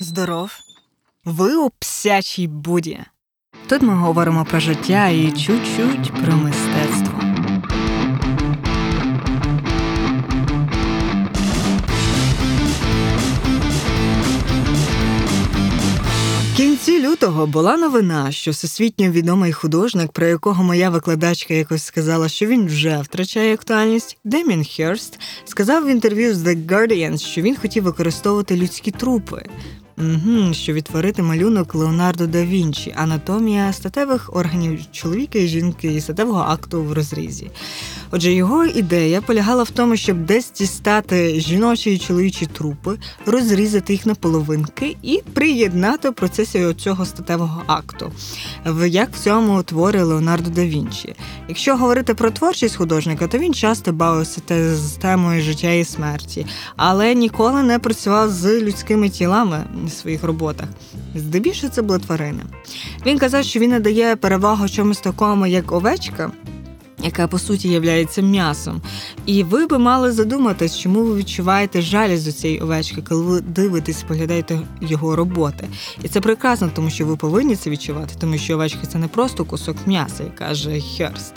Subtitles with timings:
[0.00, 0.52] Здоров.
[1.24, 3.00] Ви у псячій буді.
[3.66, 7.20] Тут ми говоримо про життя і чуть-чуть про мистецтво.
[16.52, 22.28] В кінці лютого була новина, що всесвітньо відомий художник, про якого моя викладачка якось сказала,
[22.28, 24.18] що він вже втрачає актуальність.
[24.24, 29.46] Демін Херст сказав в інтерв'ю з The Guardian, що він хотів використовувати людські трупи.
[29.98, 36.40] Угу, що відтворити малюнок Леонардо да Вінчі, анатомія статевих органів чоловіка і жінки і статевого
[36.40, 37.50] акту в розрізі.
[38.10, 44.06] Отже, його ідея полягала в тому, щоб десь дістати жіночі і чоловічі трупи, розрізати їх
[44.06, 48.12] на половинки і приєднати в процесі цього статевого акту,
[48.86, 51.14] як в цьому творі Леонардо да Вінчі.
[51.48, 54.40] Якщо говорити про творчість художника, то він часто бавився
[54.74, 60.68] з темою життя і смерті, але ніколи не працював з людськими тілами своїх роботах.
[61.14, 62.42] Здебільшого це були тварини.
[63.06, 66.30] Він казав, що він надає перевагу чомусь такому, як овечка.
[67.04, 68.82] Яка по суті є м'ясом,
[69.26, 74.02] і ви би мали задуматись, чому ви відчуваєте жалість до цієї овечки, коли ви дивитесь,
[74.02, 75.68] поглядаєте його роботи.
[76.02, 79.44] І це прекрасно, тому що ви повинні це відчувати, тому що овечка це не просто
[79.44, 81.34] кусок м'яса, як каже Херст.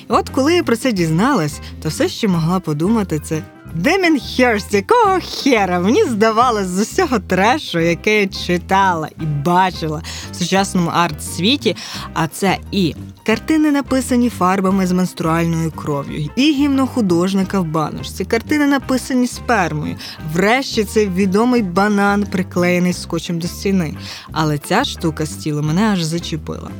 [0.00, 3.42] І от коли я про це дізналась, то все, що могла подумати, це
[3.74, 10.02] Демін Херст, якого хера мені здавалось з усього трешу, яке я читала і бачила
[10.32, 11.76] в сучасному арт-світі.
[12.14, 12.94] А це і
[13.28, 19.96] картини, написані фарбами з менструальною кров'ю, і гімно художника в баночці, картини написані спермою.
[20.34, 23.94] Врешті цей відомий банан, приклеєний скотчем до стіни.
[24.32, 26.70] Але ця штука з тілу мене аж зачепила.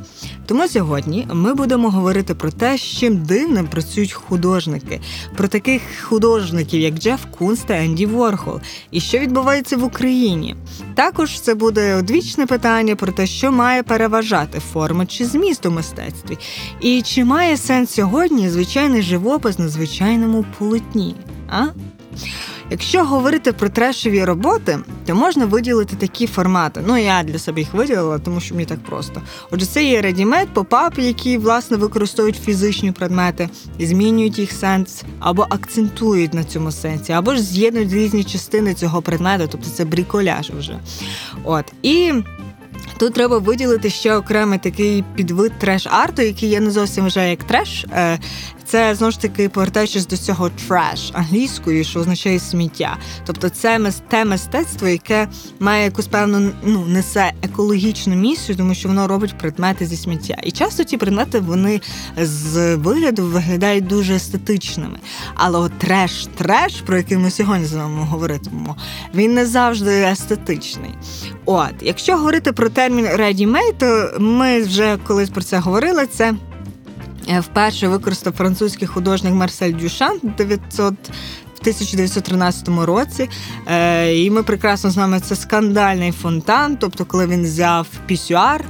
[0.48, 5.00] Тому сьогодні ми будемо говорити про те, з чим дивним працюють художники,
[5.36, 8.60] про таких художників, як Джеф Кунс та Енді Ворхол,
[8.91, 10.56] і що відбувається в Україні.
[10.94, 16.38] Також це буде одвічне питання про те, що має переважати форма чи зміст у мистецтві,
[16.81, 21.15] і чи має сенс сьогодні звичайний живопис на звичайному полотні.
[21.49, 21.66] А?
[22.71, 26.81] Якщо говорити про трешові роботи, то можна виділити такі формати.
[26.87, 29.22] Ну я для себе їх виділила, тому що мені так просто.
[29.50, 33.49] Отже, це є ready-made, поп-арт, які власне використовують фізичні предмети,
[33.81, 39.49] змінюють їх сенс, або акцентують на цьому сенсі, або ж з'єднують різні частини цього предмету,
[39.53, 40.78] тобто це бріколяж вже.
[41.44, 42.12] От і.
[42.98, 47.86] Тут треба виділити ще окремий такий підвид trash-арту, який я не зовсім вже як треш.
[48.69, 52.97] Це знову ж таки повертаючись до цього trash англійською, що означає сміття.
[53.27, 55.29] Тобто це те мистецтво, яке
[55.61, 60.37] має якусь певну ну несе екологічну місію, тому що воно робить предмети зі сміття.
[60.43, 61.81] І часто ці предмети вони
[62.17, 64.99] з вигляду виглядають дуже естетичними.
[65.35, 68.77] Але от треш-треш, про який ми сьогодні з вами говоритимемо,
[69.15, 70.95] він не завжди естетичний.
[71.45, 76.06] От, якщо говорити про термін ready-made, то ми вже колись про це говорили.
[76.06, 76.35] Це
[77.41, 80.94] вперше використав французький художник Марсель Дюшан 900
[81.55, 83.28] в 1913 році,
[83.66, 86.77] е, і ми прекрасно знаємо, це скандальний фонтан.
[86.77, 88.65] Тобто, коли він взяв пісюар,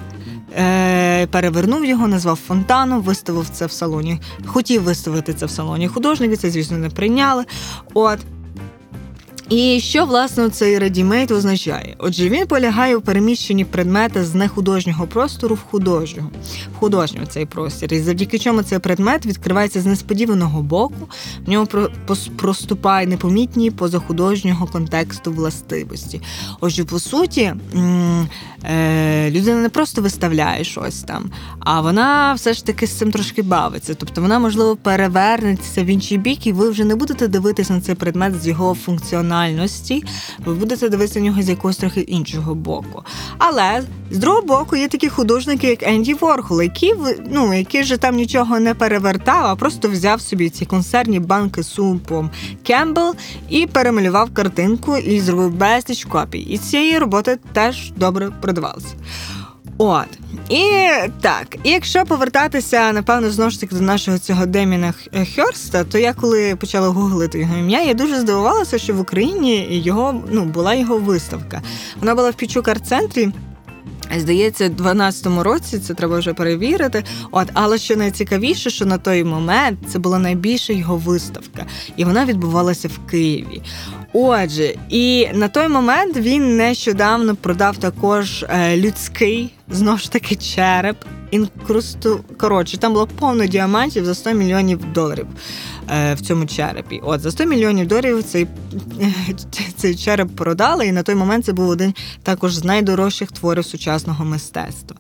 [0.59, 4.21] е, перевернув його, назвав фонтаном, виставив це в салоні.
[4.47, 7.45] Хотів виставити це в салоні художники, це, звісно, не прийняли.
[7.95, 8.19] От.
[9.49, 11.95] І що власне цей редімейт означає?
[11.99, 16.31] Отже, він полягає у переміщенні предмета з нехудожнього простору в художнього,
[16.75, 17.95] в художнього цей простір.
[17.95, 21.09] І завдяки чому цей предмет відкривається з несподіваного боку,
[21.47, 21.67] в ньому
[22.37, 26.21] проступає непомітні позахудожнього контексту властивості.
[26.61, 27.55] Отже, по суті,
[28.65, 31.31] е, людина не просто виставляє щось там,
[31.61, 33.95] а вона все ж таки з цим трошки бавиться.
[33.95, 37.95] Тобто вона, можливо, перевернеться в інший бік, і ви вже не будете дивитися на цей
[37.95, 40.05] предмет з його функціональністю функціональності,
[40.45, 43.03] ви будете дивитися на нього з якогось трохи іншого боку.
[43.39, 46.95] Але з другого боку є такі художники, як Енді Ворхол, які
[47.31, 51.69] ну, які вже там нічого не перевертав, а просто взяв собі ці консервні банки з
[51.69, 52.31] супом
[52.63, 53.15] Кембл
[53.49, 56.39] і перемалював картинку і зробив безліч копій.
[56.39, 58.95] І цієї роботи теж добре продавалися.
[59.79, 60.09] От.
[60.49, 60.63] І
[61.21, 64.95] так, і якщо повертатися, напевно, знову ж таки до нашого цього Деміна
[65.37, 70.23] Хьорста, то я коли почала гуглити його ім'я, я дуже здивувалася, що в Україні його
[70.31, 71.63] ну була його виставка.
[72.01, 73.29] Вона була в Пічук арт-центрі.
[74.17, 77.05] Здається, в 12-му році це треба вже перевірити.
[77.31, 81.67] От, але що найцікавіше, що на той момент це була найбільша його виставка,
[81.97, 83.63] і вона відбувалася в Києві.
[84.13, 90.97] Отже, і на той момент він нещодавно продав також е, людський знову ж таки череп
[91.31, 92.21] інкрусту.
[92.39, 95.27] Коротше, там було повно діамантів за 100 мільйонів доларів
[95.91, 97.01] е, в цьому черепі.
[97.05, 98.47] От за 100 мільйонів доларів цей
[99.77, 104.25] цей череп продали, і на той момент це був один також з найдорожчих творів сучасного
[104.25, 104.97] мистецтва.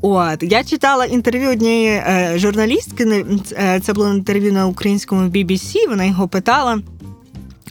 [0.00, 3.24] От я читала інтерв'ю однієї е, журналістки.
[3.52, 6.78] Е, це було інтерв'ю на українському BBC, Вона його питала.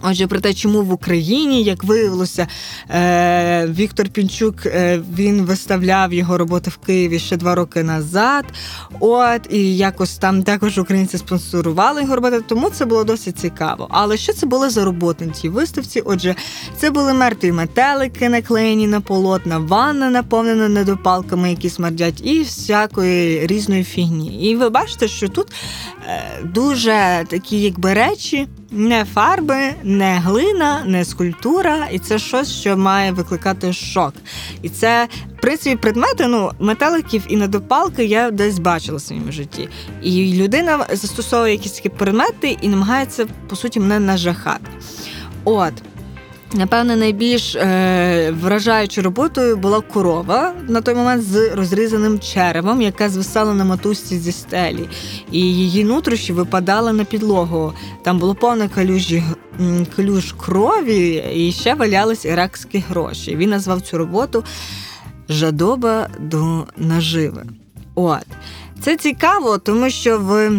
[0.08, 2.48] Отже, про те, чому в Україні, як виявилося,
[2.90, 8.46] е, Віктор Пінчук е, він виставляв його роботи в Києві ще два роки назад.
[9.00, 13.88] От і якось там також українці спонсорували його роботи, тому це було досить цікаво.
[13.92, 16.02] Але що це були за роботи на цій виставці?
[16.02, 16.36] Отже,
[16.78, 23.84] це були мертві метелики, наклеєні на полотна, ванна наповнена недопалками, які смердять, і всякої різної
[23.84, 24.50] фігні.
[24.50, 25.48] І ви бачите, що тут
[26.08, 29.58] е, дуже такі, якби речі не фарби,
[29.98, 34.14] не глина, не скульптура, і це щось, що має викликати шок.
[34.62, 35.08] І це,
[35.38, 39.70] в принципі, предмети ну, металиків і недопалки я десь бачила в своєму житті.
[40.02, 44.68] І людина застосовує якісь такі предмети і намагається, по суті, мене нажахати.
[45.44, 45.74] От.
[46.56, 53.54] Напевне, найбільш е, вражаючою роботою була корова на той момент з розрізаним черевом, яка звисала
[53.54, 54.90] на матусці зі стелі,
[55.32, 57.74] і її нутрощі випадали на підлогу.
[58.04, 59.24] Там було повне калюжі
[59.96, 63.36] калюж крові, і ще валялись іракські гроші.
[63.36, 64.44] Він назвав цю роботу
[65.30, 67.46] Жадоба до наживи.
[67.96, 68.26] От
[68.82, 70.52] це цікаво, тому що в.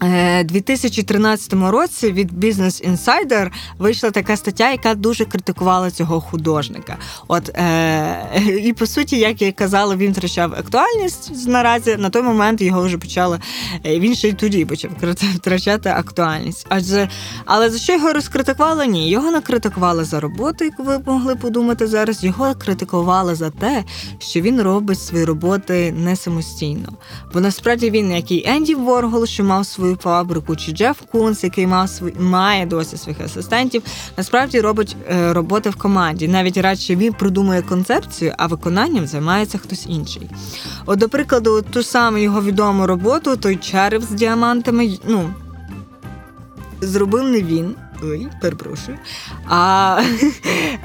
[0.00, 6.98] 2013 е, році від Business Insider вийшла така стаття, яка дуже критикувала цього художника.
[7.28, 8.26] От е,
[8.64, 11.96] і по суті, як я казала, він втрачав актуальність наразі.
[11.96, 13.40] На той момент його вже почали.
[13.86, 14.90] Е, він ще й тоді почав
[15.36, 16.66] втрачати актуальність.
[16.68, 17.08] Адже
[17.44, 18.86] але за що його розкритикували?
[18.86, 22.24] Ні, його не критикували за роботу, яку ви могли подумати зараз.
[22.24, 23.84] Його критикували за те,
[24.18, 26.88] що він робить свої роботи не самостійно.
[27.34, 31.44] Бо насправді він, як і Енді Воргол, що мав свою свою фабрику, чи Джеф Кунс,
[31.44, 33.82] який мав свій, має досі своїх асистентів,
[34.16, 36.28] насправді робить е, роботи в команді.
[36.28, 40.30] Навіть радше він продумує концепцію, а виконанням займається хтось інший.
[40.86, 45.34] От, до прикладу, ту саму його відому роботу, той череп з діамантами, ну
[46.80, 47.74] зробив не він.
[48.02, 48.98] Ой, перепрошую.
[49.48, 50.02] А,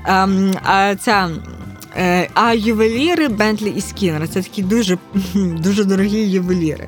[0.04, 1.30] а, ем, а ця
[2.34, 4.98] а ювеліри Бентлі і Скіннер– це такі дуже
[5.36, 6.88] дуже дорогі ювеліри.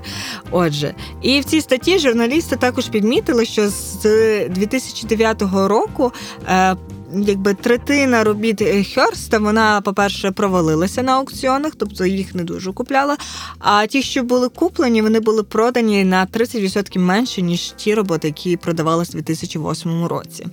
[0.52, 4.02] Отже, і в цій статті журналісти також підмітили, що з
[4.50, 6.12] 2009 року
[6.48, 6.76] е,
[7.14, 8.64] якби третина робіт
[8.94, 13.18] Херста, вона, по-перше, провалилася на аукціонах, тобто їх не дуже купляла.
[13.60, 18.58] А ті, що були куплені, вони були продані на 30% менше, ніж ті роботи, які
[18.58, 20.48] продавалися в 2008 році.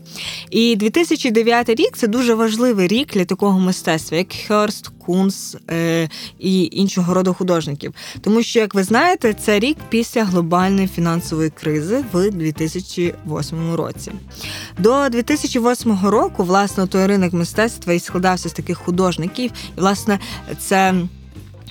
[0.51, 6.09] І 2009 рік це дуже важливий рік для такого мистецтва, як Херст, Кунс е,
[6.39, 7.95] і іншого роду художників.
[8.21, 14.13] Тому що, як ви знаєте, це рік після глобальної фінансової кризи в 2008 році.
[14.79, 19.51] До 2008 року власне той ринок мистецтва і складався з таких художників.
[19.77, 20.19] І власне
[20.59, 20.95] це.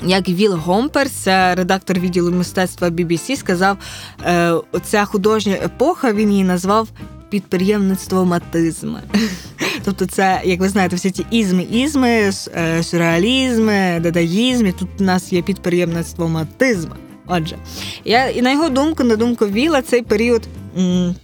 [0.05, 3.77] Як Віл Гомперс, редактор відділу мистецтва BBC, сказав,
[4.25, 4.53] е,
[4.83, 6.87] ця художня епоха він її назвав
[7.29, 9.01] підприємництво матизми.
[9.83, 14.71] Тобто, це, як ви знаєте, всі ці ізми, ізми, е, сюрреалізми, дадаїзми.
[14.71, 16.95] Тут у нас є підприємництво матизми.
[17.27, 17.57] Отже,
[18.05, 20.41] я і на його думку, на думку Віла, цей період.
[20.77, 21.15] М-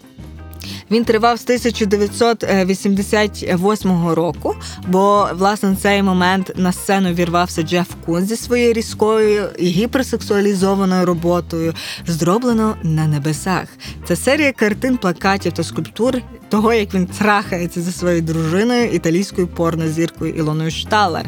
[0.91, 4.55] він тривав з 1988 року,
[4.87, 11.05] бо власне на цей момент на сцену вірвався Джеф Кун зі своєю різкою і гіперсексуалізованою
[11.05, 11.73] роботою,
[12.07, 13.67] зроблено на небесах.
[14.05, 16.15] Це серія картин, плакатів та скульптур.
[16.49, 21.25] Того, як він трахається зі своєю дружиною, італійською порнозіркою Ілоною Шталер,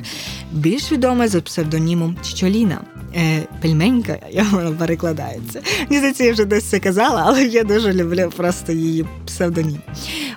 [0.51, 2.81] більш відомий за псевдонімом Чічоліна
[3.15, 5.61] е, пельменька, як вона перекладається.
[5.89, 9.79] Мені здається, я вже десь це казала, але я дуже люблю просто її псевдонім.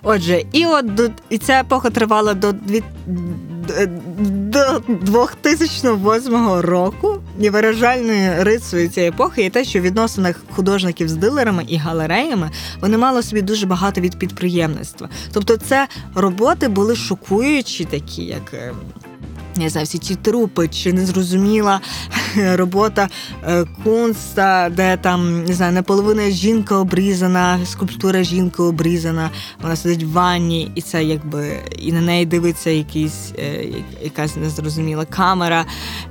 [0.03, 0.87] Отже, і от
[1.31, 2.55] і ця епоха тривала до
[4.31, 7.21] до 2008 року.
[7.41, 12.51] І виражальною рисою цієї епохи є те, що в відносинах художників з дилерами і галереями
[12.81, 15.09] вони мали собі дуже багато від підприємництва.
[15.33, 18.75] Тобто, це роботи були шокуючі, такі як.
[19.57, 21.81] Не знаю, всі ці трупи, чи незрозуміла
[22.37, 23.09] робота
[23.43, 29.31] е, кунста, де там не знаю, наполовина жінка обрізана, скульптура жінки обрізана,
[29.63, 33.67] вона сидить в ванні, і це якби і на неї дивиться якийсь, е,
[34.03, 35.67] якась незрозуміла камера,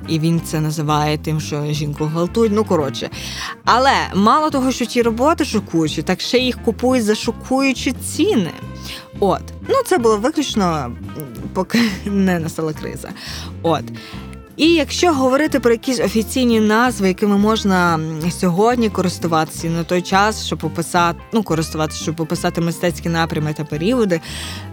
[0.07, 2.53] і він це називає тим, що жінку гвалтують.
[2.55, 3.09] Ну коротше.
[3.65, 8.51] Але мало того, що ті роботи шокуючі, так ще їх купують за шокуючі ціни.
[9.25, 10.91] От, ну це було виключно,
[11.53, 13.09] поки не настала криза.
[13.61, 13.83] От.
[14.57, 17.99] І якщо говорити про якісь офіційні назви, якими можна
[18.39, 24.21] сьогодні користуватися на той час, щоб описати, ну користуватися, щоб описати мистецькі напрями та періоди,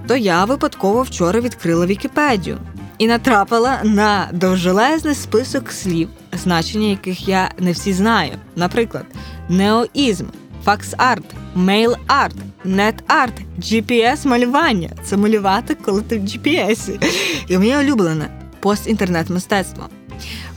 [0.07, 2.59] то я випадково вчора відкрила Вікіпедію
[2.99, 8.33] і натрапила на довжелезний список слів, значення яких я не всі знаю.
[8.57, 9.05] Наприклад,
[9.49, 10.27] неоізм,
[10.67, 11.25] fax-art,
[11.57, 14.91] mail-art, net-art, GPS-малювання.
[15.05, 17.07] Це малювати, коли ти в GPS.
[17.49, 18.29] І моє улюблене
[18.61, 19.89] пост-інтернет мистецтво.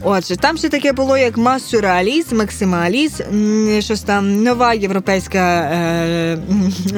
[0.02, 3.24] Отже, там ще таке було, як масюреалізм, максималізм,
[3.80, 5.40] щось там нова європейська,
[5.74, 6.38] е,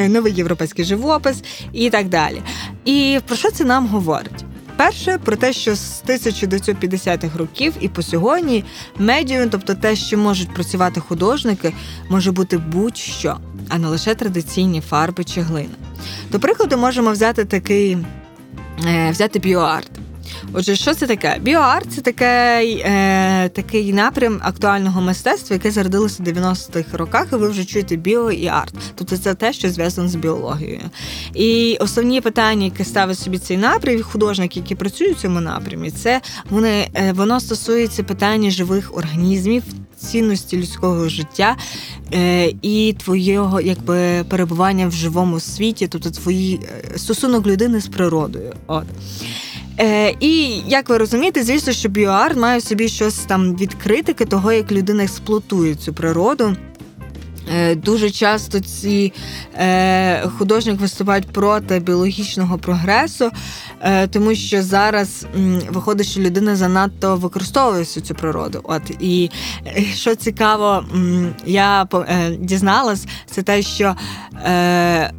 [0.10, 1.44] новий європейський живопис
[1.74, 2.42] і так далі.
[2.86, 4.46] І про що це нам говорить?
[4.78, 8.64] Перше про те, що з 1950-х років і по сьогодні
[9.00, 11.74] медіум, тобто те, що можуть працювати художники,
[12.10, 13.38] може бути будь-що,
[13.70, 15.76] а не лише традиційні фарби чи глина.
[16.32, 17.98] До прикладу, можемо взяти такий
[18.86, 19.92] е, взяти біоарт.
[20.58, 21.38] Отже, що це таке?
[21.42, 27.50] Біоарт це такий е, такий напрям актуального мистецтва, яке зародилося в 90-х роках, і ви
[27.50, 28.74] вже чуєте біо і арт.
[28.96, 30.90] Тобто це те, що зв'язано з біологією.
[31.34, 36.22] І основні питання, які ставить собі цей напрям, художники, які працюють в цьому напрямі, це
[36.50, 39.64] вони е, воно стосується питання живих організмів.
[39.98, 41.56] Цінності людського життя
[42.14, 46.60] е, і твоєго якби перебування в живому світі, тобто твої
[46.94, 48.54] е, стосунок людини з природою.
[48.68, 48.86] От.
[49.80, 54.26] Е, І як ви розумієте, звісно, що біоарт має в собі щось там від критики
[54.26, 56.56] того, як людина експлуатує цю природу.
[57.54, 59.14] Е, дуже часто ці
[59.58, 63.32] е, художники виступають проти біологічного прогресу,
[63.82, 68.60] е, тому що зараз м, виходить, що людина занадто використовує всю цю природу.
[68.64, 69.30] От і
[69.68, 73.96] е, що цікаво, м, я е, дізналась, це те, що
[74.46, 75.12] е,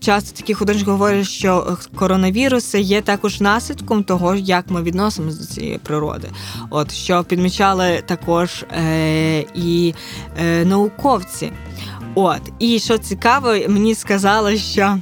[0.00, 5.78] часто такі художники говорять, що коронавіруси є також наслідком того, як ми відносимося до цієї
[5.78, 6.28] природи.
[6.70, 9.94] От що підмічали також е, і
[10.38, 11.52] е, науковці.
[12.14, 14.98] От, і що цікаво, мені сказали, що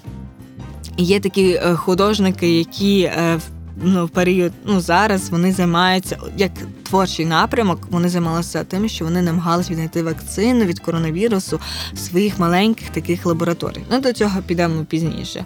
[0.96, 3.40] є такі е, художники, які е,
[3.82, 6.52] ну, в період ну, зараз вони займаються як
[6.82, 7.80] творчий напрямок.
[7.90, 11.60] Вони займалися тим, що вони намагалися віднайти вакцину від коронавірусу
[11.92, 13.86] в своїх маленьких таких лабораторіях.
[13.90, 15.44] Ну до цього підемо пізніше.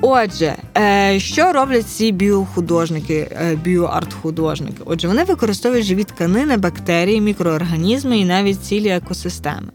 [0.00, 4.82] Отже, е, що роблять ці біохудожники, е, біоарт-художники?
[4.84, 9.68] Отже, вони використовують живі тканини, бактерії, мікроорганізми і навіть цілі екосистеми.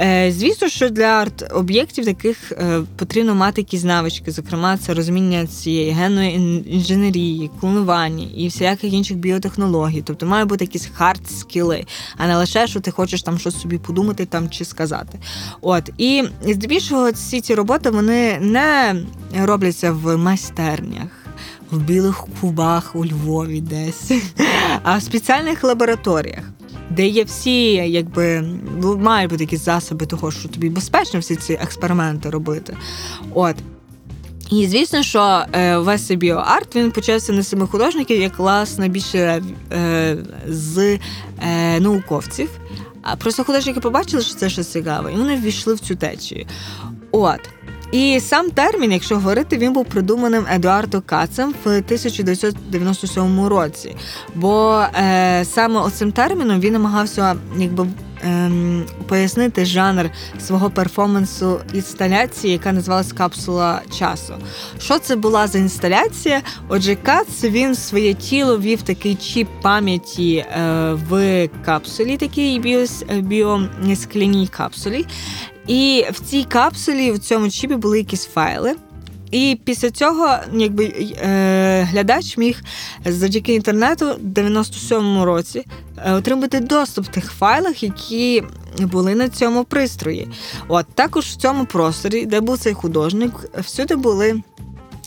[0.00, 2.52] Е, звісно, що для арт-об'єктів таких
[2.96, 6.34] потрібно мати якісь навички, зокрема, це розуміння цієї генної
[6.66, 10.02] інженерії, клонування і всяких інших біотехнологій.
[10.06, 11.84] Тобто має бути якісь hard skill и,
[12.16, 15.18] а не лише що ти хочеш там щось собі подумати там чи сказати.
[15.60, 18.94] От і здебільшого всі ці роботи вони не
[19.46, 21.08] робляться в майстернях.
[21.70, 24.12] В білих кубах у Львові десь,
[24.82, 26.44] а в спеціальних лабораторіях,
[26.90, 28.42] де є всі, якби
[28.82, 32.76] мають бути якісь засоби того, що тобі безпечно всі ці експерименти робити.
[33.34, 33.56] От.
[34.50, 38.88] І звісно, що е, весь цей біоарт він почався не з самих художників, як власне
[38.88, 39.42] більше
[39.72, 40.16] е,
[40.48, 40.98] з
[41.42, 42.50] е, науковців.
[43.02, 46.46] А просто художники побачили, що це щось цікаве, і вони ввійшли в цю течію.
[47.12, 47.40] От.
[47.92, 53.96] І сам термін, якщо говорити, він був придуманим Едуардо Кацем в 1997 році.
[54.34, 57.86] Бо е, саме оцим терміном він намагався якби.
[58.22, 60.10] Ем, пояснити жанр
[60.40, 64.34] свого перформансу інсталяції, яка називалась Капсула часу.
[64.80, 66.42] Що це була за інсталяція?
[66.68, 70.46] Отже, Кац він своє тіло вів такий чіп пам'яті е,
[71.08, 72.84] в капсулі, такій
[73.22, 75.06] біоскляній капсулі.
[75.66, 78.74] І в цій капсулі, в цьому чіпі були якісь файли.
[79.30, 82.62] І після цього якби е, глядач міг
[83.04, 85.64] завдяки інтернету в 97-му році
[85.96, 88.42] е, отримати доступ в тих файлах, які
[88.78, 90.28] були на цьому пристрої.
[90.68, 94.42] От також в цьому просторі, де був цей художник, всюди були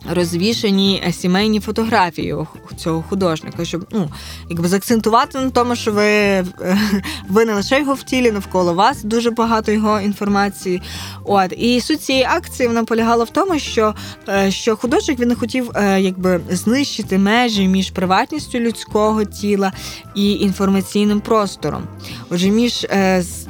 [0.10, 2.36] розвішені е, сімейні фотографії
[2.77, 4.10] цього художника, щоб ну,
[4.50, 6.46] якби заакцентувати на тому, що ви е,
[7.29, 10.81] ви не лише його в тілі, навколо вас дуже багато його інформації.
[11.24, 13.96] От І суть цієї акції вона полягала в тому, що
[14.29, 19.72] е, що художник він не хотів якби знищити межі між приватністю людського тіла
[20.15, 21.84] і інформаційним простором.
[22.29, 22.88] Отже, між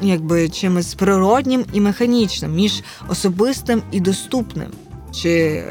[0.01, 4.67] якби чимось природнім і механічним, між особистим і доступним.
[5.21, 5.63] Чи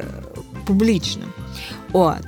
[0.70, 1.28] публічним.
[1.92, 2.24] От.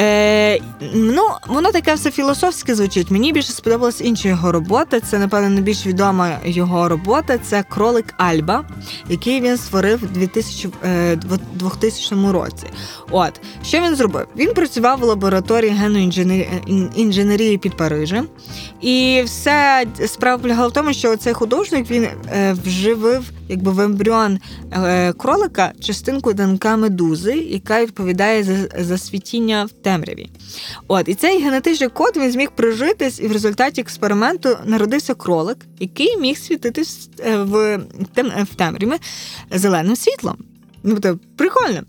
[0.00, 0.60] Е,
[0.94, 3.10] Ну, воно таке все філософське звучить.
[3.10, 5.00] Мені більше сподобалась інша його робота.
[5.00, 7.38] Це, напевно, найбільш відома його робота.
[7.38, 8.64] Це кролик Альба,
[9.08, 10.68] який він створив у 2000,
[11.54, 12.66] 2000 році.
[13.10, 14.26] От що він зробив?
[14.36, 16.04] Він працював в лабораторії генної
[16.96, 18.28] інженерії під Парижем,
[18.80, 24.38] і все справа полягала в тому, що цей художник він е, вживив якби в ембріон
[24.72, 30.30] е, кролика частинку ДНК медузи, яка відповідає за за світіння в темряві.
[30.88, 36.16] От і цей генетичний код він зміг прижитись, і в результаті експерименту народився кролик, який
[36.16, 38.92] міг світитись е, в темряві
[39.50, 40.36] зеленим світлом.
[40.82, 41.82] Ну, тобто, прикольно.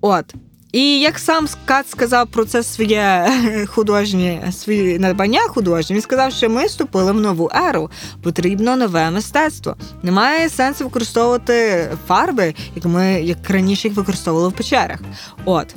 [0.00, 0.34] От.
[0.72, 3.32] І як сам Кат сказав про це своє
[3.66, 7.90] художнє свої надбання художні, він сказав, що ми вступили в нову еру.
[8.22, 9.76] Потрібно нове мистецтво.
[10.02, 15.00] Немає сенсу використовувати фарби, як ми як раніше їх використовували в печерах.
[15.44, 15.74] От.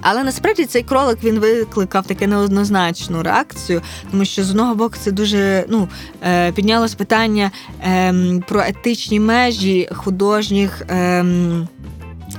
[0.00, 5.10] Але насправді цей кролик він викликав таке неоднозначну реакцію, тому що з одного боку це
[5.10, 5.88] дуже ну
[6.22, 7.50] е, піднялось питання
[7.82, 10.82] ем, про етичні межі художніх.
[10.88, 11.68] Ем,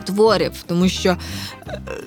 [0.04, 1.18] Творів, тому що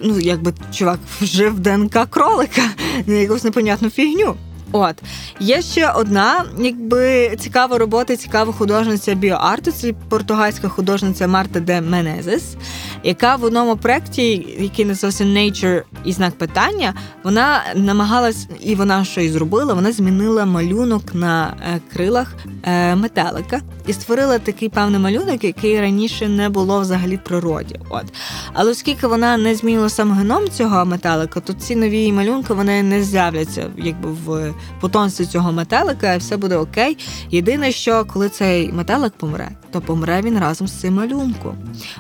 [0.03, 2.63] ну якби чувак вжив ДНК кролика
[3.07, 4.37] на якусь непонятну фігню.
[4.73, 5.03] От
[5.41, 9.73] є ще одна, якби цікава робота, цікава художниця біоарту.
[9.73, 12.57] Це португальська художниця Марта де Менезес,
[13.03, 16.95] яка в одному проєкті, який називався Nature і знак питання,
[17.25, 19.75] вона намагалась, і вона що і зробила.
[19.75, 26.29] Вона змінила малюнок на е, крилах е, метелика і створила такий певний малюнок, який раніше
[26.29, 27.81] не було взагалі в природі.
[27.89, 28.05] От
[28.53, 33.03] але оскільки вона не змінила сам геном цього метелика, то ці нові малюнки вони не
[33.03, 36.99] з'являться, якби в потомстві цього метелика, і все буде окей.
[37.31, 41.57] Єдине, що коли цей метелик помре, то помре він разом з цим малюнком.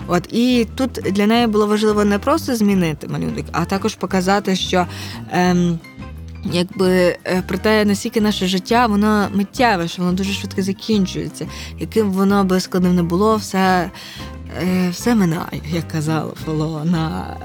[0.06, 4.86] От і тут для неї було важливо не просто змінити малюнок, а також показати, що.
[5.30, 5.78] Ем,
[6.52, 11.46] Якби е, про те, наскільки наше життя, воно миттєве, що воно дуже швидко закінчується.
[11.78, 13.90] Яким воно би складним не було, все
[14.90, 17.36] все минає, як казав Фоло на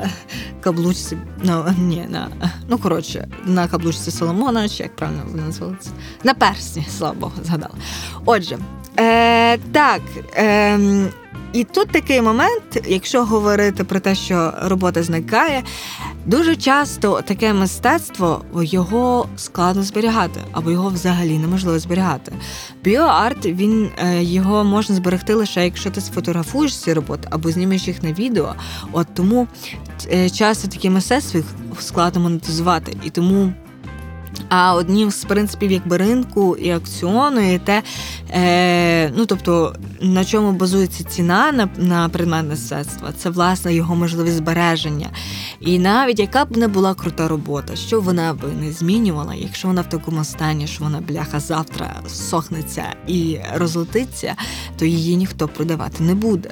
[0.61, 1.17] каблучці.
[1.43, 2.27] Ну, ні, на,
[2.67, 5.89] ну коротше, на каблучці Соломона, чи як правильно вона називається?
[6.23, 7.75] На персні, слава Богу, згадала.
[8.25, 8.57] Отже,
[8.99, 10.01] е, так.
[10.35, 10.79] Е,
[11.53, 15.63] і тут такий момент, якщо говорити про те, що робота зникає,
[16.25, 22.31] дуже часто таке мистецтво його складно зберігати, або його взагалі неможливо зберігати.
[22.83, 28.03] Біоарт він е, його можна зберегти лише якщо ти сфотографуєш ці роботи або знімеш їх
[28.03, 28.55] на відео.
[28.91, 29.47] От тому
[30.11, 31.41] е, часто такі мистецтва
[31.79, 32.97] складно монетизувати.
[33.03, 33.53] І тому
[34.49, 37.83] а одним з принципів якби ринку і акціону, і те,
[38.29, 44.37] е, ну тобто на чому базується ціна на на предмет мистецтва, це власне його можливість
[44.37, 45.09] збереження.
[45.59, 49.81] І навіть яка б не була крута робота, що вона би не змінювала, якщо вона
[49.81, 54.35] в такому стані, що вона бляха завтра сохнеться і розлетиться,
[54.77, 56.49] то її ніхто продавати не буде.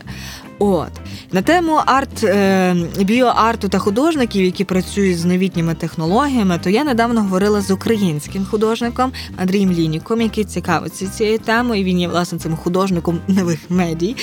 [0.60, 0.92] От
[1.32, 7.22] на тему арт е, біоарту та художників, які працюють з новітніми технологіями, то я недавно
[7.22, 11.82] говорила з українським художником Андрієм Лініком, який цікавиться цією темою.
[11.82, 14.16] і Він є власне цим художником нових медій.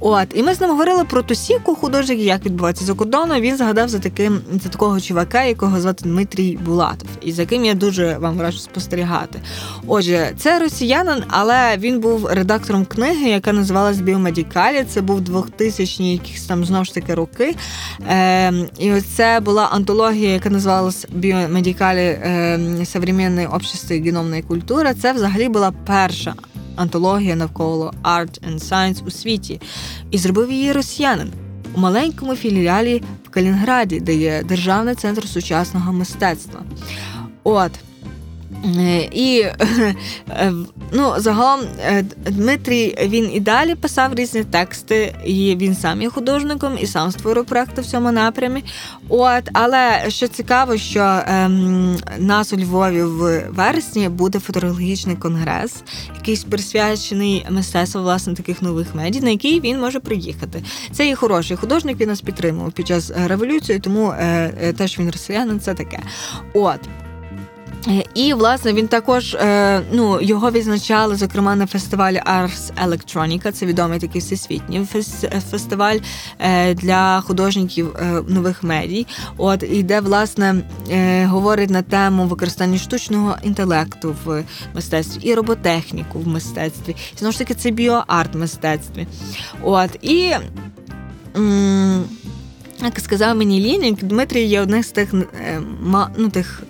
[0.00, 3.40] От і ми з ним говорили про тусівку художників, як відбувається за кордоном.
[3.40, 7.74] Він згадав за таким за такого чувака, якого звати Дмитрій Булатов, і за яким я
[7.74, 9.40] дуже вам раджу спостерігати.
[9.86, 14.84] Отже, це росіянин, але він був редактором книги, яка називалась Біомедікалі.
[14.88, 17.56] Це був 2000 2000-ні якісь там знову ж таки роки.
[18.08, 24.94] Е, І це була антологія, яка називалась Біомедикалі е, современне общество геномної культури.
[25.02, 26.34] Це взагалі була перша
[26.76, 29.60] антологія навколо Art and Science у світі.
[30.10, 31.32] І зробив її росіянин
[31.74, 36.60] у маленькому філіалі в Калінграді, де є Державний центр сучасного мистецтва.
[37.44, 37.70] От.
[38.64, 39.40] Е, і
[40.30, 40.52] е,
[40.92, 46.78] ну, загалом е, Дмитрій він і далі писав різні тексти, і він сам є художником,
[46.80, 48.64] і сам створив проекти в цьому напрямі.
[49.08, 55.82] От, Але що цікаво, що ем, нас у Львові в вересні буде фотографічний конгрес,
[56.14, 60.62] якийсь присвячений мистецтву власне таких нових медій, на який він може приїхати.
[60.92, 65.60] Це є хороший художник, він нас підтримував під час революції, тому е, теж він росіянин,
[65.60, 65.98] це таке.
[66.54, 66.80] От.
[67.88, 73.66] Е, і власне він також е, ну його відзначали зокрема на фестивалі Ars Electronica, Це
[73.66, 74.86] відомий такий всесвітній
[75.50, 75.98] фестиваль
[76.38, 77.96] е, для художників
[78.28, 79.06] нових медій.
[79.36, 80.54] От і де власне
[81.26, 86.96] говорить на тему використання штучного інтелекту в мистецтві і роботехніку в мистецтві.
[87.18, 89.06] Знову ж таки, це біоарт в мистецтві.
[89.62, 90.32] От і.
[92.84, 95.14] Як сказав мені Лінік, Дмитрій є одним з тих
[96.16, 96.62] ну, тих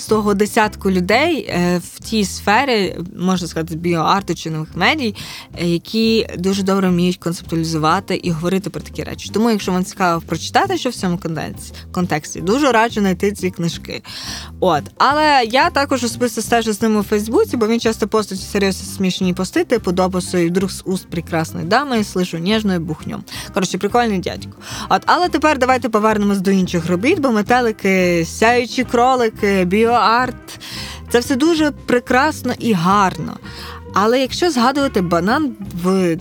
[0.00, 5.14] з того десятку людей е, в тій сфері, можна сказати, біоарту чи нових медій,
[5.60, 9.30] е, які дуже добре вміють концептуалізувати і говорити про такі речі.
[9.32, 11.18] Тому, якщо вам цікаво прочитати, що в цьому
[11.92, 14.02] контексті, дуже раджу знайти ці книжки.
[14.60, 18.86] От, але я також особисто стежу з ним у Фейсбуці, бо він часто постить серйозно
[18.96, 23.20] смішні пости, типу допису і вдруг з уст прекрасної дами слышу ніжною бухню.
[23.54, 24.52] Коротше, прикольний дядько.
[24.88, 30.60] От, але тепер давайте повернемось до інших робіт, бо метелики, сяючі кролики, біоарт
[31.10, 33.36] це все дуже прекрасно і гарно.
[33.94, 36.16] Але якщо згадувати банан в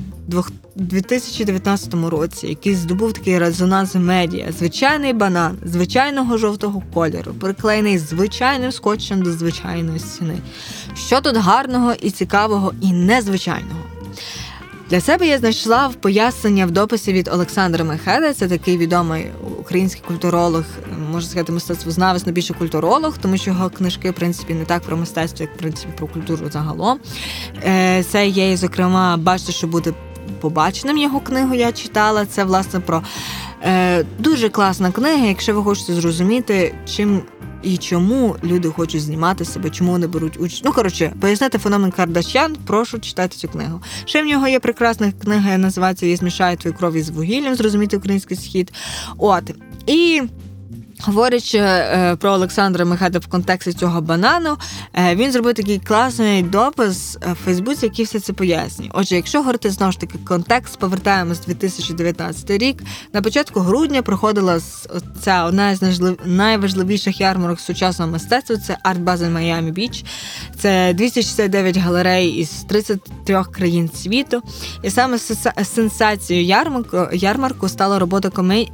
[0.75, 9.21] 2019 році, який здобув такий резонанс медіа, звичайний банан звичайного жовтого кольору, приклеєний звичайним скотчем
[9.21, 10.37] до звичайної стіни.
[10.95, 13.78] Що тут гарного і цікавого, і незвичайного?
[14.89, 20.03] Для себе я знайшла в пояснення в дописі від Олександра Мехеда, це такий відомий український
[20.07, 20.63] культуролог,
[21.11, 24.97] можна сказати, мистецтвознавець, але більше культуролог, тому що його книжки, в принципі, не так про
[24.97, 26.99] мистецтво, як в принципі про культуру загалом.
[27.63, 29.93] Е, це є, зокрема, бачите, що буде
[30.39, 31.55] побаченим його книгу.
[31.55, 32.25] Я читала.
[32.25, 33.03] Це власне про
[33.63, 37.21] е, дуже класна книга, якщо ви хочете зрозуміти, чим
[37.63, 40.61] і чому люди хочуть знімати себе, чому вони беруть участь.
[40.65, 43.81] Ну, коротше, пояснити феномен Кардашян, прошу читати цю книгу.
[44.05, 48.37] Ще в нього є прекрасна книга, називається Я змішаю твою кров із вугіллям, зрозуміти український
[48.37, 48.73] схід.
[49.17, 49.43] От.
[49.87, 50.21] І
[51.01, 54.57] Говорячи е, про Олександра Михайда в контексті цього банану,
[54.93, 58.89] е, він зробив такий класний допис в Фейсбуці, який все це пояснює.
[58.93, 62.83] Отже, якщо говорити знову ж таки контекст, повертаємось 2019 рік.
[63.13, 64.59] На початку грудня проходила
[65.21, 68.57] ця одна з найважливіших ярмарок сучасного мистецтва.
[68.57, 70.05] Це арт-база Майами Біч.
[70.59, 74.41] Це 269 галерей із 33 країн світу.
[74.83, 75.17] І саме
[75.63, 78.29] сенсацією ярмарку ярмарку стала робота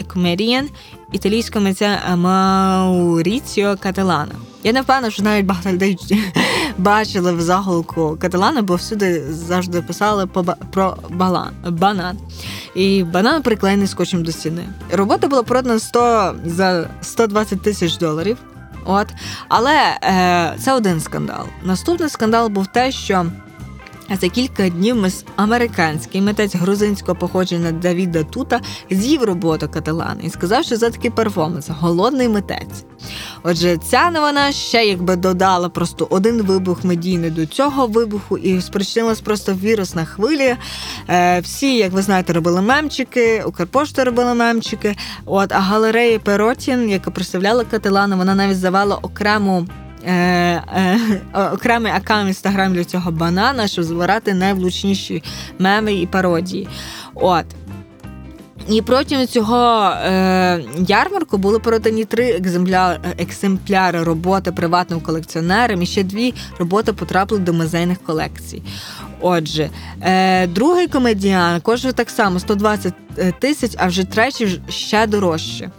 [0.08, 0.70] комедієн
[1.12, 4.36] італійського митця Мауріціо Кателана.
[4.64, 5.98] Я не впевнена, що навіть багато людей
[6.78, 10.28] бачили в заголовку Кателана, бо всюди завжди писали
[10.72, 12.18] про балан, банан.
[12.76, 14.66] І банан приклеєний скотчем до стіни.
[14.92, 18.38] Робота була продана 100 за 120 тисяч доларів.
[18.86, 19.08] От,
[19.48, 21.46] але е, це один скандал.
[21.64, 23.26] Наступний скандал був те, що
[24.10, 30.64] за кілька днів мис американський митець грузинського походження Давіда Тута з'їв роботу каталана і сказав,
[30.64, 32.86] що за такий перформанс голодний митець.
[33.44, 39.22] Отже, ця новина ще якби додала просто один вибух медійний до цього вибуху, і спричинилась
[39.22, 40.58] просто вірусна хвиля.
[41.10, 44.96] Е, Всі, як ви знаєте, робили мемчики, Укрпошта робила мемчики.
[45.26, 49.68] От а галерея Перотін, яка представляла каталана, вона навіть завела окрему.
[50.06, 51.00] Е, е,
[51.54, 55.24] окремий аккаунт інстаграм для цього банана, щоб збирати найвлучніші
[55.60, 56.68] меми і пародії.
[57.14, 57.46] От.
[58.70, 66.04] І протягом цього е, ярмарку були продані три екземпляри, екземпляри роботи приватним колекціонерам, і ще
[66.04, 68.62] дві роботи потрапили до музейних колекцій.
[69.28, 69.70] Отже,
[70.02, 75.70] е, другий комедіан коштує так само 120 е, тисяч, а вже третій ще дорожче.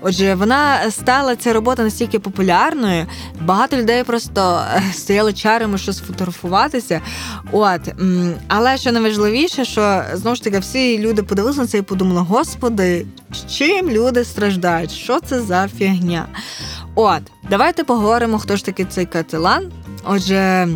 [0.00, 3.06] Отже, вона стала ця робота настільки популярною,
[3.40, 7.00] багато людей просто е, стояли чарами, що сфотографуватися.
[7.52, 7.80] От,
[8.48, 13.06] але що найважливіше, що знову ж таки всі люди подивилися на це і подумали: Господи,
[13.32, 14.90] з чим люди страждають?
[14.90, 16.26] Що це за фігня?
[16.94, 19.72] От, давайте поговоримо, хто ж таки цей катилан.
[20.04, 20.68] Отже.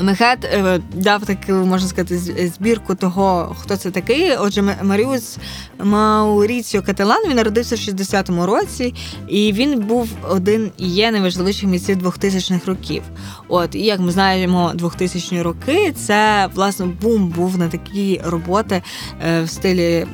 [0.00, 2.18] Мехет е, дав таку, можна сказати,
[2.54, 4.36] збірку того, хто це такий.
[4.36, 5.38] Отже, Маріус
[5.84, 8.94] Мауріціо Кателан він народився в 60-му році,
[9.28, 13.02] і він був один і є найважливіших місців 2000-х років.
[13.48, 18.82] От, і як ми знаємо, 2000-ні роки це власне бум був на такі роботи
[19.26, 20.06] е, в стилі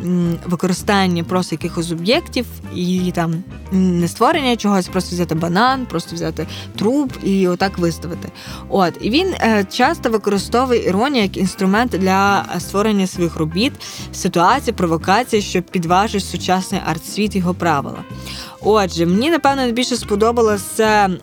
[0.47, 6.47] використання просто якихось об'єктів і там не створення чогось, просто взяти банан, просто взяти
[6.77, 8.29] труб і отак виставити.
[8.69, 9.35] От, і він.
[9.41, 13.73] Е, часто використовує іронію як інструмент для створення своїх робіт,
[14.13, 18.05] ситуацій, провокацій, що підважують сучасний арт-світ його правила.
[18.61, 21.11] Отже, мені напевно найбільше сподобалося.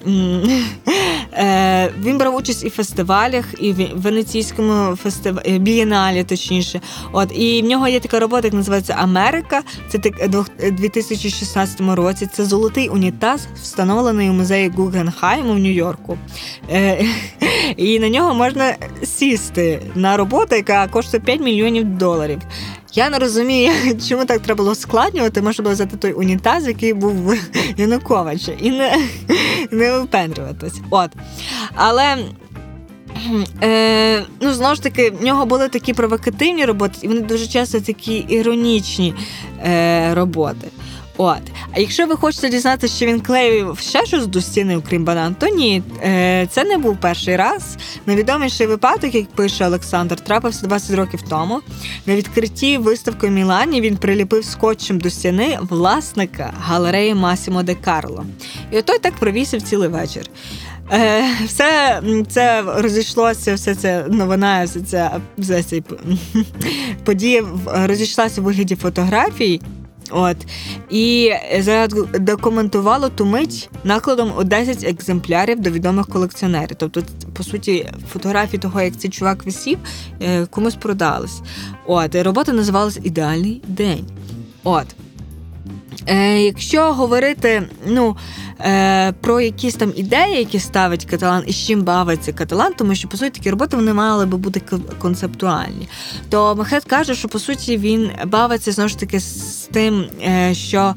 [1.34, 6.82] Е, він брав участь і в фестивалях, і в венеційському фестивалі е, бієналі, точніше.
[7.12, 9.62] От і в нього є така робота, яка називається Америка.
[9.90, 10.14] Це так
[10.72, 12.30] 2016 році.
[12.34, 16.18] Це золотий унітаз, встановлений у музеї Гугенхайму в Нью-Йорку.
[16.72, 17.06] Е,
[17.78, 22.40] і на нього можна сісти на роботу, яка коштує 5 мільйонів доларів.
[23.00, 23.72] Я не розумію,
[24.10, 25.42] чому так треба було складнювати.
[25.42, 27.34] Можна було взяти той унітаз, який був
[27.78, 28.98] Януковича, і не
[29.72, 30.82] не випендрюватись.
[30.90, 31.12] От.
[31.76, 32.18] Але.
[33.64, 37.80] Е, Ну, знову ж таки, в нього були такі провокативні роботи, і вони дуже часто
[37.80, 39.14] такі іронічні
[39.66, 40.68] е, роботи.
[41.22, 41.42] От.
[41.72, 45.48] А якщо ви хочете дізнатися, що він клеїв ще щось до стіни, окрім банан, то
[45.48, 47.78] ні, е, це не був перший раз.
[48.06, 51.62] Найвідоміший випадок, як пише Олександр, трапився 20 років тому.
[52.06, 58.26] На відкритті виставки в Мілані він приліпив скотчем до стіни власника галереї Масімо де Карло.
[58.72, 60.24] І отой так провісив цілий вечір.
[60.94, 65.82] Е, Все це розійшлося, все це новина, все це все це
[67.06, 69.62] подія розійшлася у вигляді фотографій.
[70.10, 70.38] От
[70.90, 76.76] і задокументувало ту мить накладом у 10 екземплярів до відомих колекціонерів.
[76.78, 79.78] Тобто, по суті, фотографії того, як цей чувак висів,
[80.22, 81.42] е, комусь продались.
[81.86, 84.06] От і робота називалась Ідеальний день.
[84.64, 84.86] От.
[86.10, 88.18] Е, Якщо говорити ну,
[88.60, 93.08] е, про якісь там ідеї, які ставить каталан і з чим бавиться каталан, тому що
[93.08, 94.62] по суті такі роботи вони мали би бути
[95.00, 95.88] концептуальні,
[96.30, 100.96] то Махет каже, що по суті він бавиться знову ж таки з тим, е, що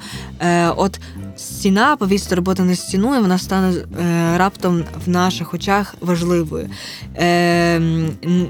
[0.76, 1.00] от
[1.42, 6.70] стіна, повісти роботи на стіну, і вона стане е, раптом в наших очах важливою.
[7.16, 7.80] Е,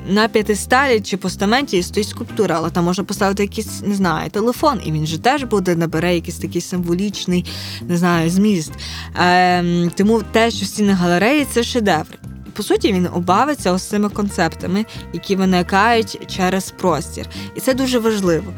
[0.09, 4.93] На п'ятисталі чи постаменті стоїть скульптура, але там можна поставити якийсь, не знаю, телефон, і
[4.93, 7.45] він же теж буде набере якийсь такий символічний,
[7.89, 8.73] не знаю, зміст.
[9.17, 12.19] Е, Тому те, що стіни галереї, це шедевр.
[12.53, 17.27] По суті, він обавиться ось цими концептами, які виникають через простір.
[17.55, 18.53] І це дуже важливо.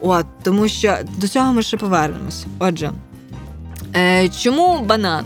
[0.00, 2.46] От, Тому що до цього ми ще повернемось.
[2.58, 2.90] Отже.
[3.96, 5.24] Е, Чому банан?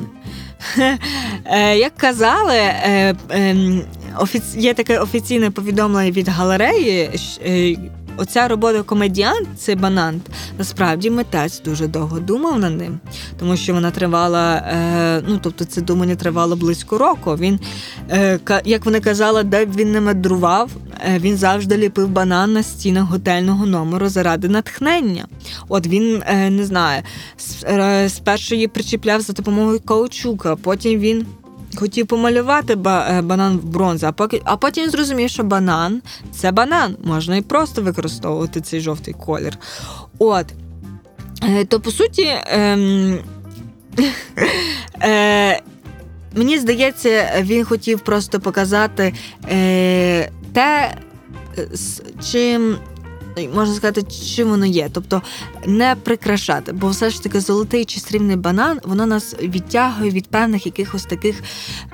[1.45, 3.57] Е, Як казали, е, е,
[4.57, 7.11] є таке офіційне повідомлення від галереї.
[8.17, 12.99] Оця робота комедіант, цей банант, насправді митець дуже довго думав над ним,
[13.39, 17.37] тому що вона тривала, е, ну тобто це думання тривало близько року.
[17.37, 17.61] Він,
[18.11, 20.71] е, як вони казали, де б він не медрував,
[21.07, 25.27] е, він завжди ліпив банан на стінах готельного номеру заради натхнення.
[25.69, 27.03] От він е, не знаю,
[27.65, 31.27] е, спершу її причіпляв за допомогою каучука, потім він.
[31.77, 32.77] Хотів помалювати е,
[33.23, 37.83] банан в бронзу, а поки а потім зрозумів, що банан це банан, можна і просто
[37.83, 39.59] використовувати цей жовтий колір.
[40.19, 40.47] От.
[41.43, 43.19] Е, то по суті, ем,
[45.03, 45.61] е,
[46.35, 49.15] мені здається, він хотів просто показати
[49.51, 50.95] е, те,
[51.73, 52.77] з чим
[53.55, 54.03] можна сказати,
[54.35, 54.89] чим воно є.
[54.93, 55.23] Тобто
[55.67, 60.67] не прикрашати, бо все ж таки золотий чи срібний банан воно нас відтягує від певних
[60.67, 61.43] якихось таких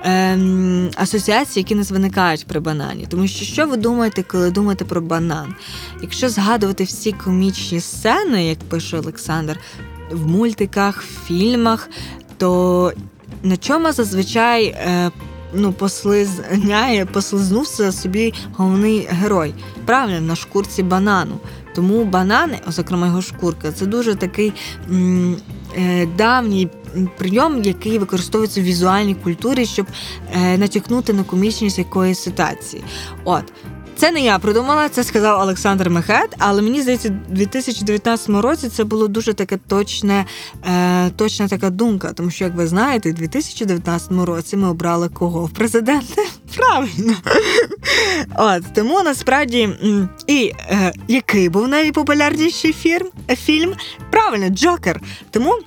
[0.03, 3.07] ем, асоціацій, які нас виникають при банані.
[3.09, 5.55] Тому що що ви думаєте, коли думаєте про банан?
[6.03, 9.59] Якщо згадувати всі комічні сцени, як пише Олександр,
[10.11, 11.89] в мультиках, в фільмах,
[12.39, 12.93] то
[13.43, 14.65] на чому зазвичай.
[14.65, 15.11] Е,
[15.55, 19.55] ну, послизняє, послизнувся собі головний герой.
[19.85, 21.39] Правильно, на шкурці банану.
[21.75, 24.53] Тому банани, зокрема його шкурка, це дуже такий
[24.91, 25.37] м,
[25.79, 26.69] е, давній
[27.19, 29.87] прийом, який використовується в візуальній культурі, щоб
[30.33, 32.83] е, натякнути на комічність якоїсь ситуації.
[33.25, 33.45] От.
[34.01, 38.85] Це не я придумала, це сказав Олександр Мехет, але мені здається, у 2019 році це
[38.85, 40.25] було дуже таке точне,
[40.67, 42.13] е, точна така думка.
[42.13, 46.23] Тому що, як ви знаєте, у 2019 році ми обрали кого в президенти?
[46.57, 47.15] Правильно.
[48.37, 49.69] От Тому насправді
[50.27, 53.75] і е, який був найпопулярніший фільм?
[54.11, 55.01] Правильно, Джокер.
[55.31, 55.59] Тому.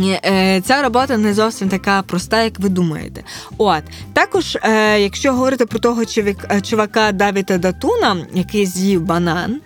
[0.00, 3.22] Е, ця робота не зовсім така проста, як ви думаєте.
[3.58, 9.60] От також, е, якщо говорити про того е, чувака Давіда Датуна, який з'їв банан,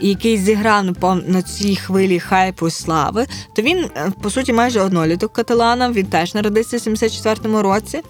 [0.00, 0.84] який зіграв
[1.26, 3.86] на цій хвилі хайпу і слави, то він
[4.22, 5.90] по суті майже одноліток каталана.
[5.90, 8.00] Він теж народився в 74-му році.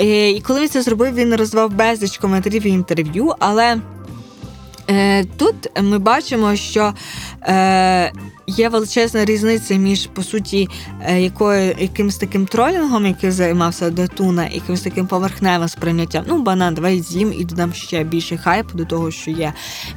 [0.00, 3.76] І коли він це зробив, він розвав безліч коментарів і інтерв'ю, але.
[5.36, 6.94] Тут ми бачимо, що
[8.50, 10.68] є величезна різниця між по суті
[11.02, 16.24] е, якою якимось таким тролінгом, який займався Датуна, і якимось таким поверхневим сприйняттям.
[16.28, 19.52] Ну, банан, давай з'їм і додам ще більше хайпу до того, що є,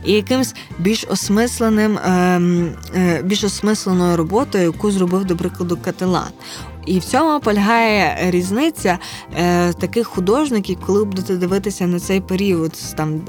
[0.05, 6.31] і якимось більш осмисленим, ем, е, більш осмисленою роботою, яку зробив, до прикладу, Кателан.
[6.85, 8.99] І в цьому полягає різниця
[9.37, 13.21] е, таких художників, коли будете дивитися на цей період, там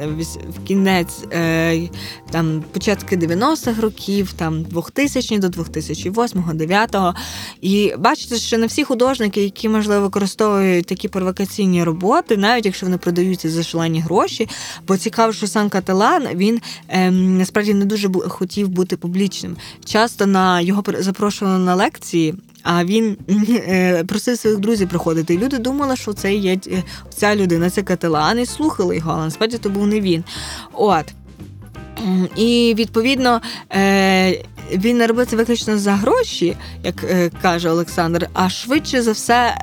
[0.48, 1.88] в кінець е,
[2.30, 7.14] там початки 90-х років, там 2000 до 2008-2009.
[7.60, 12.98] І бачите, що не всі художники, які можливо використовують такі провокаційні роботи, навіть якщо вони
[12.98, 14.48] продаються за шалені гроші,
[14.88, 19.56] бо цікаво, що сам Каталан він е, насправді не дуже хотів бути публічним.
[19.84, 22.34] Часто на його запрошували на лекції.
[22.64, 23.16] А він
[23.50, 25.35] е, просив своїх друзів приходити.
[25.35, 26.59] І люди думали, що це є
[27.11, 30.24] ця людина, це кателан, і слухали його, але насправді то був не він.
[30.72, 31.05] От.
[32.37, 33.40] І відповідно
[33.72, 38.29] е, він не робив це виключно за гроші, як е, каже Олександр.
[38.33, 39.57] А швидше за все,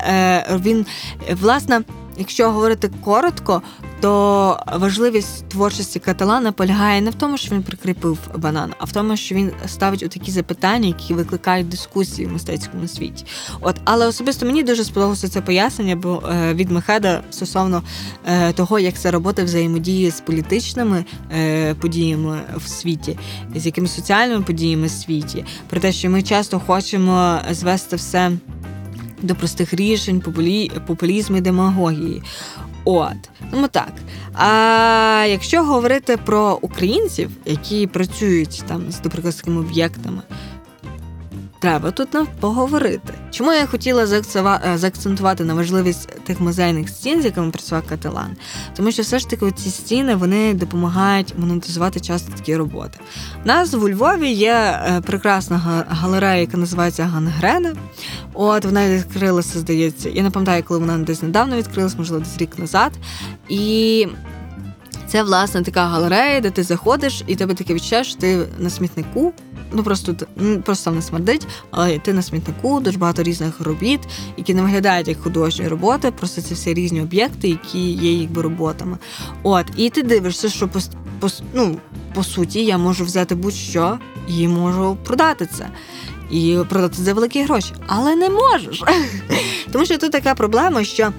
[0.64, 0.86] він
[1.32, 1.82] власне,
[2.22, 3.62] якщо говорити коротко,
[4.02, 9.18] то важливість творчості каталана полягає не в тому, що він прикріпив банан, а в тому,
[9.18, 13.26] що він ставить у такі запитання, які викликають дискусії в мистецькому світі.
[13.62, 17.84] От, але особисто мені дуже сподобалося це пояснення, бо е, від Мехеда стосовно
[18.26, 23.18] е, того, як ця робота взаємодіє з політичними е, подіями в світі,
[23.56, 28.32] з якимись соціальними подіями в світі, про те, що ми часто хочемо звести все.
[29.22, 30.72] До простих рішень, популі...
[30.88, 32.24] популізму і демагогії.
[32.86, 33.94] От, ну так.
[34.34, 40.22] А якщо говорити про українців, які працюють там з наприклад, об'єктами,
[41.62, 43.14] Треба тут нам поговорити.
[43.32, 48.38] Чому я хотіла е, заакцентувати на важливість тих музейних стін, з якими працював каталан?
[48.76, 53.00] Тому що все ж таки ці стіни вони допомагають монетизувати часто такі роботи.
[53.44, 57.76] У нас у Львові є е, прекрасна галерея, яка називається Гангрена.
[58.34, 60.10] От вона відкрилася, здається.
[60.10, 62.92] Я не пам'ятаю, коли вона десь недавно відкрилась, можливо, десь рік назад.
[63.50, 64.08] І
[65.08, 69.34] це власне така галерея, де ти заходиш, і тебе таке відчуття, що ти на смітнику.
[69.72, 70.16] Ну просто
[70.64, 74.00] просто не смердить, але ти на смітнику дуже багато різних робіт,
[74.38, 78.98] які не виглядають як художні роботи, просто це всі різні об'єкти, які є якби роботами.
[79.44, 80.80] От, і ти дивишся, що по,
[81.20, 81.78] по, ну,
[82.14, 85.70] по суті я можу взяти будь-що і можу продати це.
[86.32, 88.84] І продати за великі гроші, але не можеш.
[89.72, 91.12] Тому що тут така проблема, що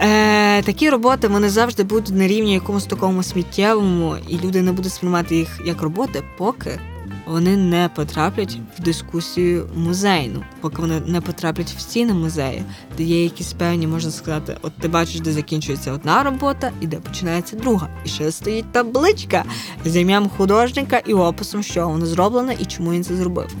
[0.00, 4.92] Е, Такі роботи вони завжди будуть на рівні якомусь такому сміттєвому, і люди не будуть
[4.92, 6.80] сприймати їх як роботи, поки
[7.28, 12.64] вони не потраплять в дискусію музейну, поки вони не потраплять в стіни музею,
[12.96, 16.96] де є якісь певні, можна сказати, от ти бачиш, де закінчується одна робота і де
[16.96, 17.88] починається друга.
[18.04, 19.44] І ще стоїть табличка
[19.84, 23.54] з ім'ям художника і описом, що воно зроблено і чому він це зробив.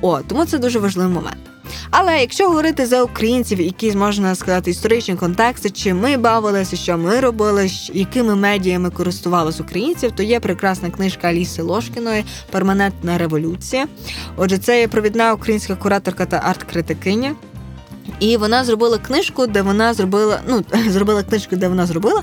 [0.00, 1.55] О, тому це дуже важливий момент.
[1.90, 7.20] Але якщо говорити за українців, які можна сказати історичні контексти, чи ми бавилися, що ми
[7.20, 13.86] робили, якими медіями користувалися українців, то є прекрасна книжка Аліси Лошкіної Перманентна революція.
[14.36, 17.32] Отже, це є провідна українська кураторка та арт-критикиня.
[18.20, 22.22] І вона зробила книжку, де вона зробила, ну зробила книжку, де вона зробила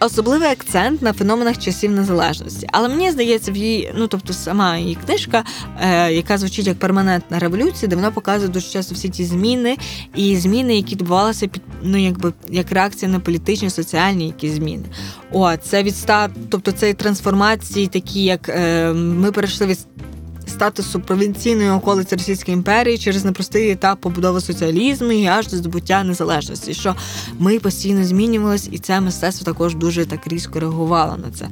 [0.00, 2.68] особливий акцент на феноменах часів незалежності.
[2.72, 5.44] Але мені здається, в її, ну тобто, сама її книжка,
[5.80, 9.76] е, яка звучить як перманентна революція, де вона показує дуже часто всі ті зміни
[10.14, 14.84] і зміни, які відбувалися під ну, якби як реакція на політичні, соціальні якісь зміни.
[15.32, 19.78] О, це відстав, тобто це трансформації, такі як е, ми перейшли від
[20.46, 26.74] статусу провінційної околиці Російської імперії через непростий етап побудови соціалізму і аж до здобуття незалежності,
[26.74, 26.94] що
[27.38, 31.48] ми постійно змінювалися, і це мистецтво також дуже так різко реагувало на це.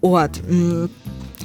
[0.00, 0.30] От.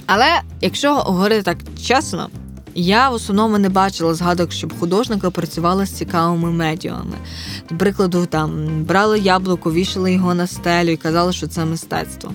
[0.05, 2.29] Але якщо говорити так чесно,
[2.75, 7.17] я в основному не бачила згадок, щоб художника працювала з цікавими медіумами.
[7.69, 12.31] До прикладу, там брали яблуко, вішали його на стелю і казали, що це мистецтво.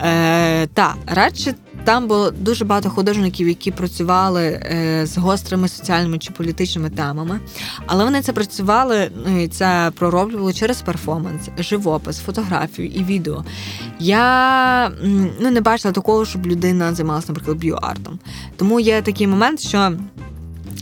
[0.00, 1.54] Е, Та радше
[1.86, 7.40] там було дуже багато художників, які працювали е, з гострими соціальними чи політичними темами,
[7.86, 13.44] але вони це працювали ну, і це пророблювали через перформанс, живопис, фотографію і відео.
[14.00, 14.90] Я
[15.40, 18.18] ну, не бачила такого, щоб людина займалася, наприклад, біоартом.
[18.56, 19.92] Тому є такий момент, що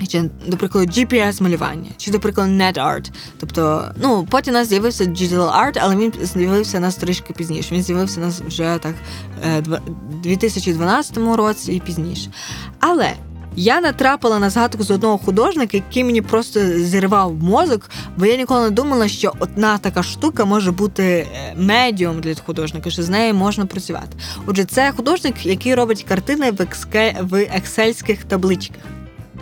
[0.09, 3.11] чи, до прикладу, GPS-малювання, чи, до прикладу, NetArt.
[3.41, 7.75] Тобто, ну, потім у нас з'явився Digital Art, але він з'явився нас трішки пізніше.
[7.75, 8.95] Він з'явився нас вже так
[9.43, 9.81] у е,
[10.23, 12.31] 2012 році і пізніше.
[12.81, 13.13] Але
[13.57, 18.65] я натрапила на згадку з одного художника, який мені просто зірвав мозок, бо я ніколи
[18.65, 23.35] не думала, що одна така штука може бути е, медіум для художника, що з нею
[23.35, 24.17] можна працювати.
[24.47, 26.53] Отже, це художник, який робить картини
[27.21, 28.83] в ексельських табличках.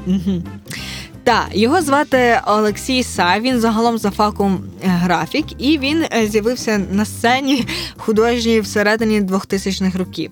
[0.06, 0.42] Угу.
[1.24, 6.80] Так, його звати Олексій Са, він загалом за факом е, графік, і він е, з'явився
[6.92, 10.30] на сцені художній всередині 2000-х років.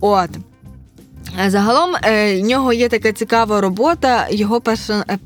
[0.00, 0.30] От.
[1.44, 4.26] Е, загалом е, в нього є така цікава робота.
[4.30, 5.02] Його персон...
[5.10, 5.18] Е,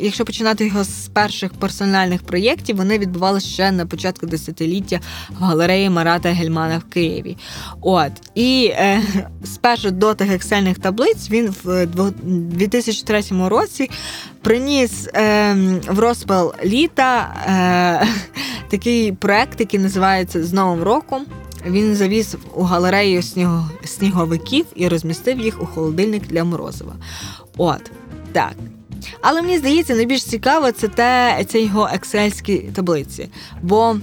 [0.00, 5.90] якщо починати його з перших персональних проєктів, вони відбувалися ще на початку десятиліття в галереї
[5.90, 7.36] Марата Гельмана в Києві.
[7.80, 9.02] От і е,
[9.44, 13.90] спершу до тих ексельних таблиць він в 2003 році
[14.42, 15.54] приніс е,
[15.88, 18.08] в розпал літа е,
[18.70, 21.26] такий проект, який називається з Новим роком.
[21.66, 26.92] Він завіз у галерею сніго, сніговиків і розмістив їх у холодильник для морозива.
[27.56, 27.90] От
[28.32, 28.52] так.
[29.20, 33.28] Але мені здається, найбільш цікаво це те, це його ексельські таблиці.
[33.62, 33.96] Бо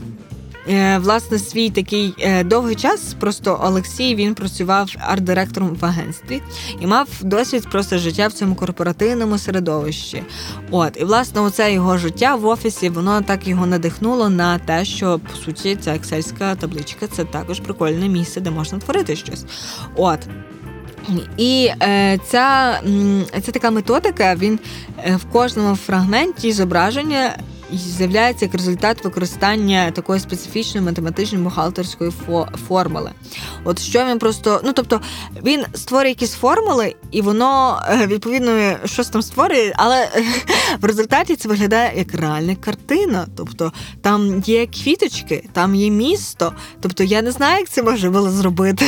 [0.99, 3.15] власне свій такий е, довгий час.
[3.19, 6.41] Просто Олексій він працював арт-директором в агентстві
[6.81, 10.23] і мав досвід просто життя в цьому корпоративному середовищі.
[10.71, 15.19] От, і власне, оце його життя в офісі, воно так його надихнуло на те, що
[15.19, 19.45] по суті ця ексельська табличка це також прикольне місце, де можна творити щось.
[19.95, 20.19] От.
[21.37, 22.79] І е, ця,
[23.41, 24.59] ця така методика, він
[25.05, 27.37] е, в кожному фрагменті зображення
[27.77, 32.11] з'являється як результат використання такої специфічної математичної бухгалтерської
[32.67, 33.11] формули.
[33.63, 35.01] От що він просто, ну тобто
[35.43, 40.09] він створює якісь формули, і воно е, відповідно щось там створює, але
[40.81, 43.27] в результаті це виглядає як реальна картина.
[43.37, 43.71] Тобто
[44.01, 46.53] там є квіточки, там є місто.
[46.81, 48.85] Тобто я не знаю, як це може було зробити.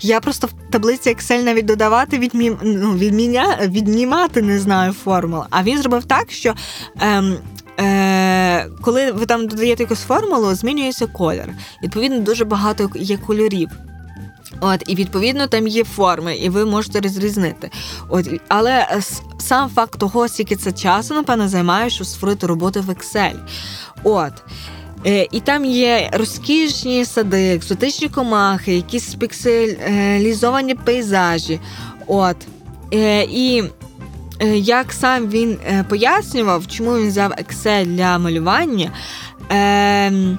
[0.00, 2.52] Я просто в таблиці Excel навіть додавати відмі...
[2.62, 3.58] ну, відміня...
[3.62, 5.42] віднімати не знаю формул.
[5.50, 6.54] А він зробив так, що
[7.00, 7.36] ем,
[7.80, 11.48] е, коли ви там додаєте якусь формулу, змінюється колір.
[11.82, 13.68] Відповідно, дуже багато є кольорів.
[14.60, 17.70] От, І відповідно там є форми, і ви можете розрізнити.
[18.08, 19.00] От, Але
[19.38, 23.34] сам факт того, скільки це часу, напевно, займає, щоб створити роботу в Excel.
[24.04, 24.32] От.
[25.06, 31.60] Е, І там є розкішні сади, екзотичні комахи, якісь спекселізовані пейзажі.
[32.06, 32.36] От.
[32.94, 33.68] Е, І Е,
[34.56, 38.92] як сам він е, пояснював, чому він взяв Excel для малювання.
[39.52, 40.36] Е,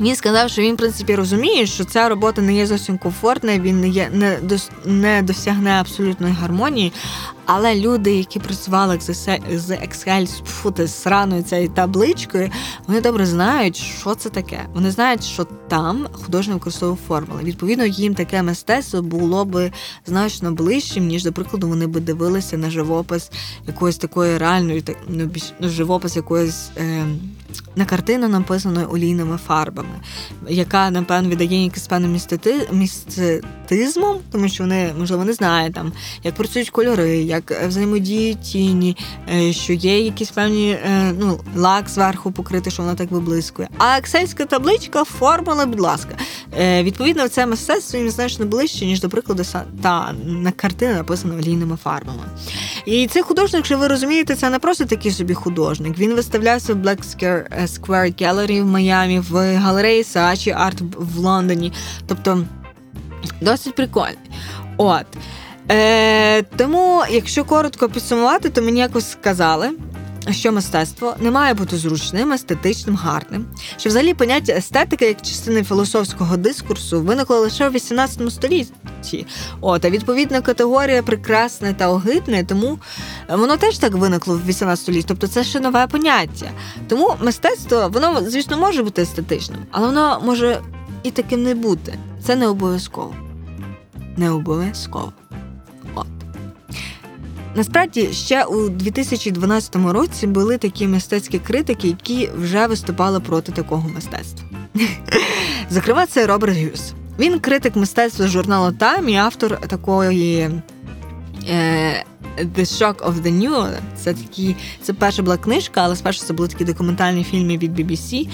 [0.00, 3.80] він сказав, що він, в принципі, розуміє, що ця робота не є зовсім комфортна, він
[3.80, 6.92] не є не, дос, не досягне абсолютної гармонії.
[7.46, 12.50] Але люди, які працювали з Excel, фу, з раною цією табличкою,
[12.86, 14.66] вони добре знають, що це таке.
[14.74, 17.42] Вони знають, що там художник використовував формули.
[17.42, 19.70] Відповідно, їм таке мистецтво було б
[20.06, 23.30] значно ближчим, ніж, до прикладу, вони би дивилися на живопис
[23.66, 25.30] якоїсь такої реальної, ну,
[25.60, 26.70] ну, живопис якоїсь.
[26.76, 27.06] Е,
[27.76, 29.94] на картину написаною олійними фарбами,
[30.48, 32.18] яка, напевно, віддає якийсь певним
[32.72, 35.92] містицизмом, тому що вони, можливо, не знають там,
[36.22, 38.96] як працюють кольори, як взаємодіють тіні,
[39.34, 43.68] е, що є якісь певні е, ну, лак зверху покрити, що вона так виблискує.
[43.78, 46.16] А ексельська табличка, формула, будь ласка.
[46.58, 49.42] Е, відповідно, це мистецтво їм значно ближче, ніж, до прикладу,
[49.82, 52.22] та на картина написана олійними фарбами.
[52.86, 55.98] І цей художник, що ви розумієте, це не просто такий собі художник.
[55.98, 57.16] Він виставлявся в Black
[57.66, 61.72] Square Gallery в Майамі, в галереї Saatchi Art в Лондоні.
[62.06, 62.44] Тобто
[63.40, 64.18] досить прикольний.
[64.76, 65.06] От.
[65.70, 69.70] Е, Тому, якщо коротко підсумувати, то мені якось сказали,
[70.30, 73.46] що мистецтво не має бути зручним, естетичним, гарним.
[73.76, 79.26] Що взагалі поняття естетика як частини філософського дискурсу виникло лише у 18 столітті.
[79.60, 82.78] От, а відповідна категорія прекрасне та огидне, тому
[83.28, 85.04] воно теж так виникло в 18 столітті.
[85.08, 86.50] Тобто це ще нове поняття.
[86.88, 90.60] Тому мистецтво, воно, звісно, може бути естетичним, але воно може
[91.02, 91.98] і таким не бути.
[92.26, 93.14] Це не обов'язково.
[94.16, 95.12] Не обов'язково.
[97.56, 104.48] Насправді ще у 2012 році були такі мистецькі критики, які вже виступали проти такого мистецтва.
[105.70, 106.92] Зокрема, це Роберт Гюс.
[107.18, 110.50] Він критик мистецтва журналу Time і автор такої
[111.48, 112.04] е,
[112.38, 113.68] The Shock of the New.
[113.96, 118.28] Це такі, це перша була книжка, але спершу це були такі документальні фільми від BBC.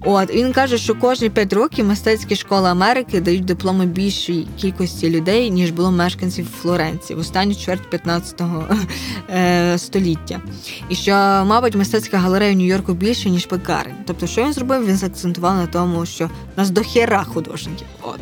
[0.00, 5.50] От він каже, що кожні п'ять років мистецькі школи Америки дають дипломи більшій кількості людей,
[5.50, 8.64] ніж було мешканців Флоренції в останню чверть 15-го
[9.30, 10.40] е, століття.
[10.88, 11.12] І що,
[11.46, 13.94] мабуть, мистецька галерея в Нью-Йорку більше, ніж пекарень.
[14.06, 14.86] Тобто, що він зробив?
[14.86, 17.86] Він заакцентував на тому, що нас до хера художників.
[18.02, 18.20] От.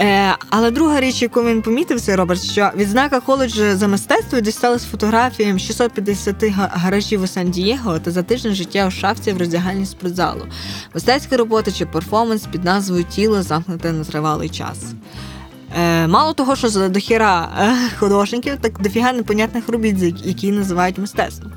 [0.00, 4.84] Е, Але друга річ, яку він помітив, це Роберт, що відзнака коледжу за мистецтво дісталась
[4.84, 10.46] фотографіям 650 гаражів у Сан-Дієго та за тиждень життя у шафці в роздягальні спортзалу,
[10.94, 14.78] мистецька робота чи перформанс під назвою Тіло замкнуте на тривалий час.
[15.76, 21.52] Е, Мало того, що за дохіра е, художників, так дофіга непонятних робіт, які називають мистецтвом.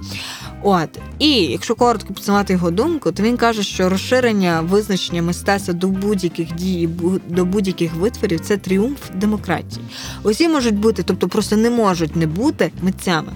[0.64, 0.89] От
[1.20, 6.53] і якщо коротко підсумувати його думку, то він каже, що розширення визначення мистецтва до будь-яких
[6.53, 6.89] дій,
[7.28, 9.86] до будь-яких витворів це тріумф демократії.
[10.24, 13.32] Усі можуть бути, тобто просто не можуть не бути митцями.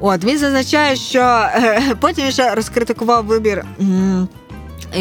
[0.00, 3.64] От він зазначає, що е, потім ще розкритикував вибір.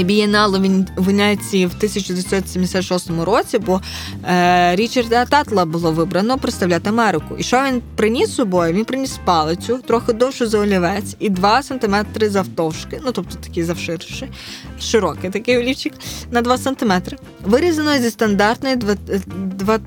[0.04, 3.82] Бієналу в Венеції в 1976 році, бо
[4.24, 7.36] е, Річарда Татла було вибрано представляти Америку.
[7.38, 8.74] І що він приніс з собою?
[8.74, 14.30] Він приніс палицю, трохи довшу за олівець і 2 см завтовшки, ну тобто такий завширший,
[14.80, 15.94] широкий такий олівчик
[16.32, 16.92] на 2 см,
[17.44, 19.80] вирізано зі стандартної 2, 2,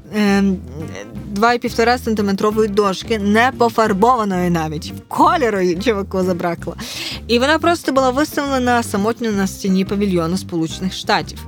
[1.39, 6.77] 2,5 сантиметрової дошки, не пофарбованої навіть кольору чуваку забракло.
[7.27, 11.47] І вона просто була виставлена самотньо на стіні павільйону Сполучених Штатів.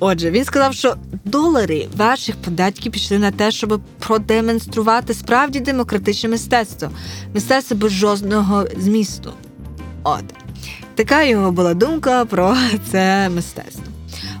[0.00, 6.90] Отже, він сказав, що долари ваших податків пішли на те, щоб продемонструвати справді демократичне мистецтво,
[7.34, 9.32] мистецтво без жодного змісту.
[10.02, 10.24] От
[10.94, 12.56] така його була думка про
[12.90, 13.84] це мистецтво.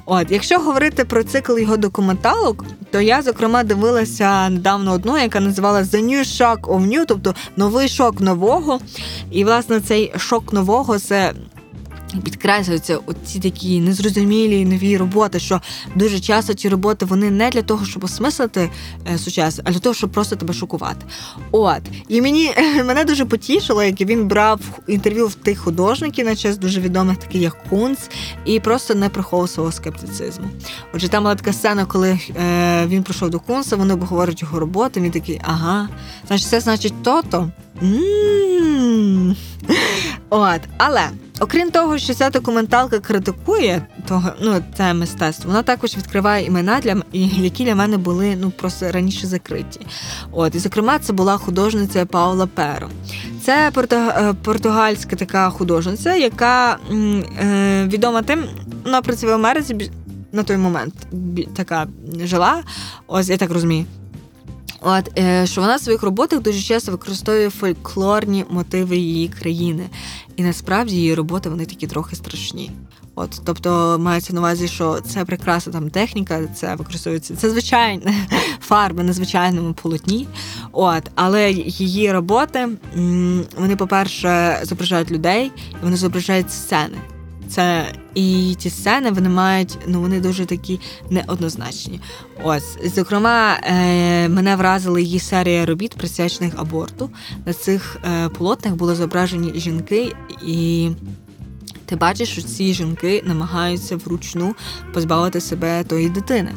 [0.06, 5.96] От, якщо говорити про цикл його документалок, то я зокрема дивилася недавно одну, яка називалася
[5.96, 8.80] The New Shock of New, тобто новий шок нового.
[9.30, 11.32] І власне цей шок нового це
[12.24, 15.60] підкреслюються оці такі незрозумілі нові роботи, що
[15.94, 18.70] дуже часто ці роботи вони не для того, щоб осмислити
[19.12, 21.06] е, сучасне, а для того, щоб просто тебе шокувати.
[21.50, 22.50] От і мені
[22.84, 27.42] мене дуже потішило, як він брав інтерв'ю в тих художників на час дуже відомих, таких
[27.42, 27.98] як Кунц,
[28.44, 30.46] і просто не приховував свого скептицизму.
[30.94, 35.00] Отже, там була така сцена, коли е, він прийшов до Кунца, вони обговорюють його роботи.
[35.00, 35.88] Він такий, ага,
[36.26, 37.50] значить, це значить то-то.
[40.30, 41.02] От, але
[41.40, 47.02] окрім того, що ця документалка критикує того, ну це мистецтво, вона також відкриває імена для
[47.12, 49.80] які для мене були ну просто раніше закриті.
[50.32, 52.88] От і зокрема, це була художниця Паула Перо.
[53.42, 58.44] Це е, португальська така художниця, яка е, відома тим,
[58.84, 59.90] вона працює в Америці
[60.32, 60.94] на той момент
[61.56, 61.86] така
[62.24, 62.62] жила.
[63.06, 63.84] Ось я так розумію.
[64.80, 69.88] От е, що вона в своїх роботах дуже часто використовує фольклорні мотиви її країни,
[70.36, 72.70] і насправді її роботи вони такі трохи страшні.
[73.14, 78.02] От, тобто мається на увазі, що це прекрасна там техніка, це використовується це звичайні
[78.60, 80.28] фарби на звичайному полотні.
[80.72, 82.68] От, але її роботи
[83.58, 86.98] вони, по-перше, зображають людей, і вони зображають сцени.
[87.48, 90.80] Це і ті сцени вони мають, ну вони дуже такі
[91.10, 92.00] неоднозначні.
[92.42, 97.10] Ось, зокрема, е, мене вразила її серія робіт, присвячених аборту.
[97.46, 100.12] На цих е, полотнах були зображені жінки
[100.46, 100.90] і
[101.86, 104.54] ти бачиш, що ці жінки намагаються вручну
[104.94, 106.52] позбавити себе тої дитини.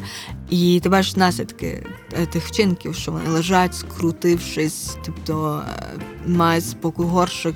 [0.52, 1.84] І ти бачиш наслідки
[2.14, 7.56] е, тих вчинків, що вони лежать, скрутившись, тобто е, мають спокій горшок.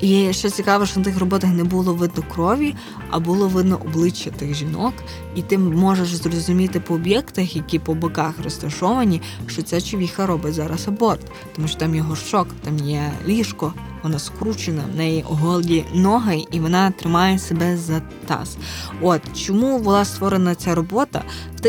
[0.00, 2.74] І що цікаво, що на тих роботах не було видно крові,
[3.10, 4.94] а було видно обличчя тих жінок,
[5.34, 10.88] і ти можеш зрозуміти по об'єктах, які по боках розташовані, що ця човіха робить зараз
[10.88, 11.20] аборт,
[11.56, 16.60] тому що там його шок, там є ліжко вона скручена, в неї голі ноги, і
[16.60, 18.56] вона тримає себе за таз.
[19.00, 21.24] От чому була створена ця робота?
[21.56, 21.60] В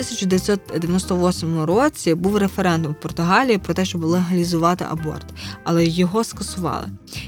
[0.69, 5.25] 1998 році був референдум в Португалії про те, щоб легалізувати аборт,
[5.63, 6.87] але його скасували.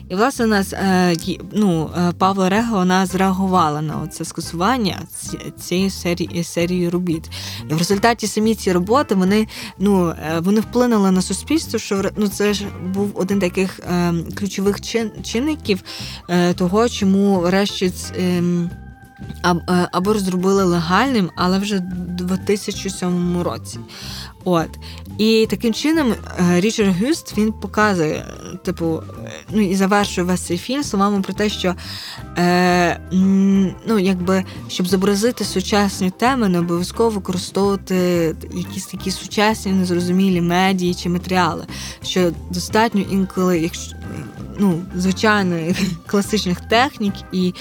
[0.09, 1.15] І власне нас е,
[1.53, 5.01] ну, е, Павло Рега вона зреагувала на це скасування
[5.59, 7.29] цієї серії серії робіт.
[7.69, 9.47] І в результаті самі ці роботи вони
[9.79, 13.79] ну, е, вони вплинули на суспільство, що ну, це ж був один таких
[14.39, 14.81] ключових
[15.23, 15.83] чинників
[16.55, 17.93] того, чому врешті.
[18.17, 18.69] Ем,
[19.91, 21.81] або зробили легальним, але вже в
[22.25, 23.79] 2007 році.
[24.45, 24.69] От.
[25.17, 28.25] І таким чином е, Річард Гюст він показує,
[28.63, 29.03] типу,
[29.49, 31.75] ну і завершує весь цей фільм словами про те, що
[32.37, 32.99] е,
[33.87, 37.95] ну, якби, щоб зобразити сучасні теми, не обов'язково використовувати
[38.53, 41.65] якісь такі сучасні, незрозумілі медії чи матеріали.
[42.03, 43.95] Що достатньо інколи, якщо
[44.59, 45.77] ну, звичайних
[46.07, 47.53] класичних технік і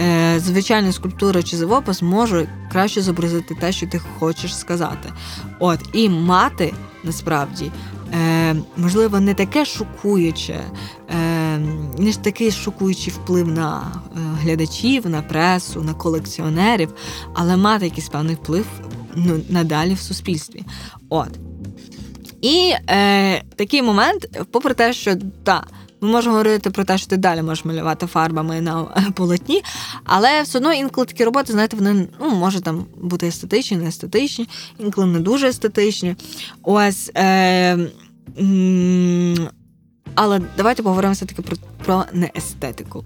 [0.00, 5.12] е, звичайна скульптура чи живопис може краще зобразити те, що ти хочеш сказати.
[5.58, 6.74] От, І мати
[7.04, 7.70] насправді.
[8.14, 10.60] Е, Можливо, не таке шокуюче,
[11.10, 11.58] е,
[11.98, 16.94] не ж такий шокуючий вплив на е, глядачів, на пресу, на колекціонерів,
[17.34, 18.66] але мати якийсь певний вплив
[19.14, 20.64] ну, надалі в суспільстві.
[21.08, 21.30] От.
[22.40, 25.68] І е, такий момент, попри те, що так,
[26.02, 28.82] ми можемо говорити про те, що ти далі можеш малювати фарбами на
[29.14, 29.62] полотні,
[30.04, 34.48] але все одно інколи такі роботи, знаєте, вони ну, може там бути естетичні, не естетичні,
[34.78, 36.16] інколи не дуже естетичні.
[36.62, 37.10] Ось.
[37.16, 37.78] Е,
[40.14, 43.04] але давайте поговоримо все-таки про, про неестетику.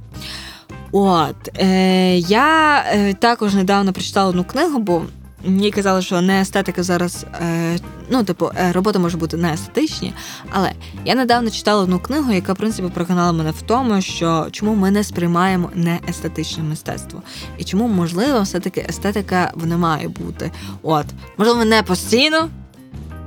[0.92, 5.02] От, е, я е, також недавно прочитала одну книгу, бо
[5.46, 7.78] Мені казали, що не естетика зараз, е,
[8.10, 10.12] ну, типу, е, роботи може бути не естетичні.
[10.50, 10.72] Але
[11.04, 14.90] я недавно читала одну книгу, яка, в принципі, переконала мене в тому, що чому ми
[14.90, 17.22] не сприймаємо неестетичне мистецтво.
[17.58, 20.50] І чому, можливо, все-таки естетика вона має бути.
[20.82, 21.06] От,
[21.38, 22.48] можливо, не постійно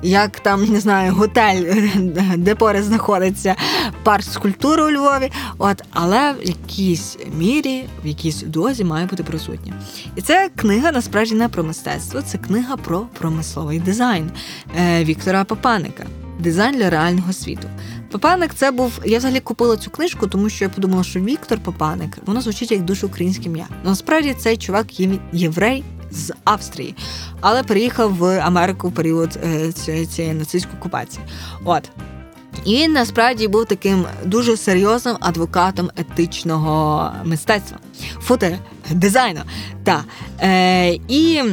[0.03, 1.63] як там не знаю, готель,
[2.37, 3.55] де поряд знаходиться
[4.03, 5.31] парк скульптури у Львові.
[5.57, 9.73] От, але в якійсь мірі, в якійсь дозі має бути присутня.
[10.15, 14.31] І це книга насправді не про мистецтво, це книга про промисловий дизайн
[14.79, 16.05] е, Віктора Папаника.
[16.39, 17.67] дизайн для реального світу.
[18.11, 18.99] Папаник це був.
[19.05, 22.81] Я взагалі купила цю книжку, тому що я подумала, що Віктор Папаник воно звучить як
[22.81, 23.67] дуже українське ім'я.
[23.83, 26.95] Насправді цей чувак є єврей з Австрії,
[27.41, 29.71] але переїхав в Америку в період е,
[30.05, 31.25] цієї, нацистської окупації.
[31.65, 31.89] От.
[32.65, 37.77] І він насправді був таким дуже серйозним адвокатом етичного мистецтва,
[38.19, 38.47] фото
[38.89, 39.39] дизайну.
[39.83, 40.03] Та.
[40.41, 41.43] Е, І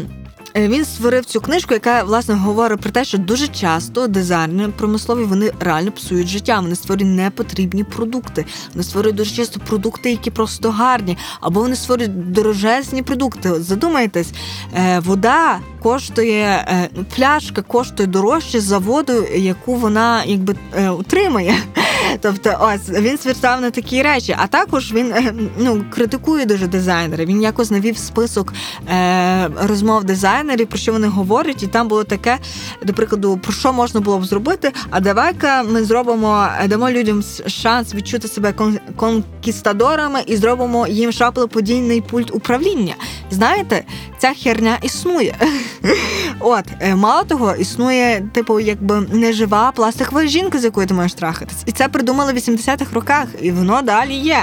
[0.57, 5.53] він створив цю книжку, яка власне говорить про те, що дуже часто дизайнери промислові вони
[5.61, 6.61] реально псують життя.
[6.61, 8.47] Вони створюють непотрібні продукти.
[8.75, 13.63] Вони створюють дуже часто продукти, які просто гарні, або вони створюють дорожезні продукти.
[13.63, 14.33] Задумайтесь,
[14.75, 20.55] е, вода коштує е, пляшка, коштує дорожче за воду, яку вона якби
[20.99, 21.57] утримує.
[22.21, 24.37] Тобто, ось він звертав на такі речі.
[24.39, 25.15] А також він
[25.59, 27.27] ну критикує дуже дизайнери.
[27.27, 28.53] Він якось навів список
[28.89, 32.39] е, розмов дизайнерів, про що вони говорять, і там було таке,
[32.83, 34.73] до прикладу, про що можна було б зробити.
[34.91, 38.55] А давай-ка ми зробимо, дамо людям шанс відчути себе
[38.97, 42.95] конкістадорами і зробимо їм шаплоподійний пульт управління.
[43.31, 43.85] Знаєте,
[44.19, 45.35] ця херня існує.
[46.41, 51.63] От, е, мало того, існує, типу, якби нежива пластикова жінка, з якою ти можеш трахатись.
[51.67, 54.39] І це придумали в 80-х роках, і воно далі є.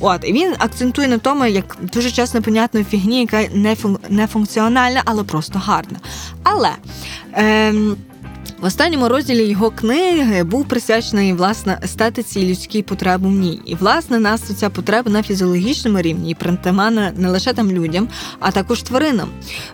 [0.00, 3.44] От, і він акцентує на тому, як дуже часто непонятної фігні, яка
[4.08, 5.98] не функціональна, але просто гарна.
[6.42, 6.70] Але.
[7.32, 7.96] Ем,
[8.60, 13.60] в останньому розділі його книги був присвячений власне естетиці і людській потребі в ній.
[13.64, 18.08] І власне нас ця потреба на фізіологічному рівні і притаманна не лише там людям,
[18.40, 19.28] а також тваринам.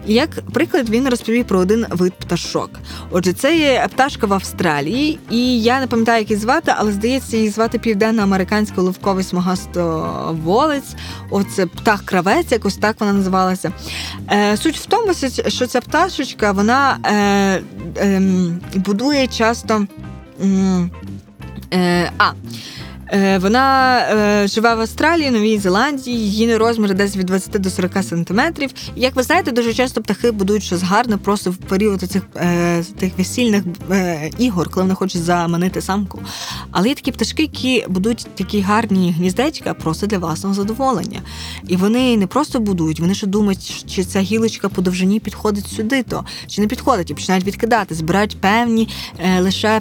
[0.06, 2.70] Як приклад він розповів про один вид пташок.
[3.10, 7.36] Отже, це є пташка в Австралії, і я не пам'ятаю, як її звати, але здається,
[7.36, 10.94] її звати південно-американський ловковий смагастоволець.
[11.30, 13.72] Оце птах кравець, якось так вона називалася.
[14.32, 15.12] Е, Суть в тому,
[15.48, 16.98] що ця пташечка, вона.
[17.04, 17.62] Е,
[17.96, 18.22] е,
[18.74, 19.86] будує часто.
[21.72, 22.32] Е, а,
[23.14, 28.70] вона е, живе в Австралії, Новій Зеландії, її розмір десь від 20 до 40 сантиметрів.
[28.96, 33.18] Як ви знаєте, дуже часто птахи будують щось гарне просто в період цих е, тих
[33.18, 33.62] весільних
[34.38, 36.20] ігор, коли вони хочуть заманити самку.
[36.70, 41.22] Але є такі пташки, які будують такі гарні гніздечка просто для власного задоволення.
[41.68, 46.02] І вони не просто будують, вони ще думають, чи ця гілочка по довжині підходить сюди,
[46.02, 48.88] то чи не підходить, і починають відкидати, збирають певні
[49.38, 49.80] лише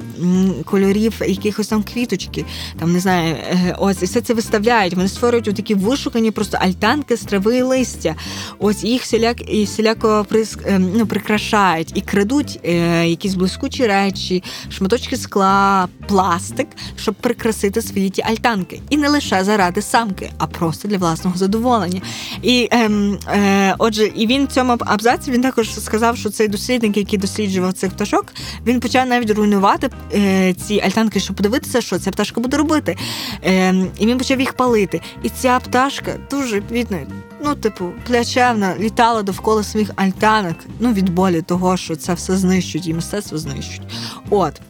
[0.65, 2.45] кольорів якихось там квіточки,
[2.79, 4.93] там не знаю е, ось і все це виставляють.
[4.93, 8.15] Вони створюють такі вишукані просто альтанки з трави і листя.
[8.59, 10.25] Ось їх всіляк і всіляко
[10.65, 18.09] е, ну, прикрашають і крадуть е, якісь блискучі речі, шматочки скла, пластик, щоб прикрасити свої
[18.09, 18.81] ті альтанки.
[18.89, 22.01] І не лише заради самки, а просто для власного задоволення.
[22.41, 22.89] І е,
[23.27, 27.73] е, отже, і він в цьому абзаці він також сказав, що цей дослідник, який досліджував
[27.73, 28.25] цих пташок,
[28.67, 32.97] він почав навіть руйнувати е, ці альтанки, щоб подивитися, що ця пташка буде робити.
[33.45, 35.01] Е, І він почав їх палити.
[35.23, 36.97] І ця пташка дуже бідна,
[37.43, 42.87] ну, типу, плячевна, літала довкола своїх альтанок, ну, від болі того, що це все знищують,
[42.87, 43.81] і мистецтво знищують.
[44.29, 44.61] От.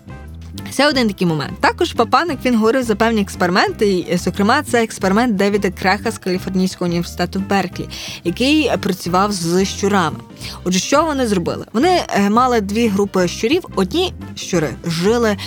[0.72, 1.54] Це один такий момент.
[1.60, 3.92] Також Папаник він говорив за певні експерименти.
[3.92, 7.90] І, Зокрема, це експеримент Девіда Креха з Каліфорнійського університету в Берклі,
[8.24, 10.18] який працював з щурами.
[10.64, 11.66] Отже, що вони зробили?
[11.74, 13.66] Вони е, мали дві групи щурів.
[13.76, 15.38] Одні щури жили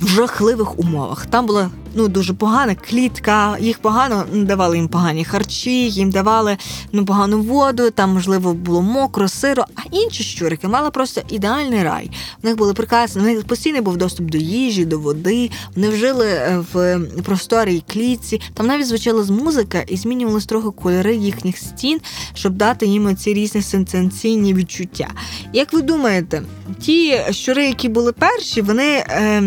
[0.00, 1.26] в жахливих умовах.
[1.26, 6.56] Там була ну дуже погана клітка, їх погано давали їм погані харчі, їм давали
[6.92, 7.90] ну погану воду.
[7.90, 9.64] Там можливо було мокро, сиро.
[9.76, 12.10] А інші щурики мали просто ідеальний рай.
[12.42, 15.50] В них були прекрасні, в них постійний був доступ до їжі, до води.
[15.76, 18.40] Вони жили е, в просторій клітці.
[18.54, 22.00] Там навіть звучала з музика і змінювалися трохи кольори їхніх стін,
[22.34, 25.08] щоб дати їм ці різні сенсаційні відчуття.
[25.52, 26.42] Як ви думаєте,
[26.80, 29.04] ті щури, які були перші, вони.
[29.08, 29.42] Е,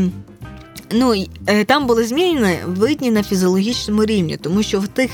[0.91, 5.11] Ну е, там були зміни видні на фізіологічному рівні, тому що в тих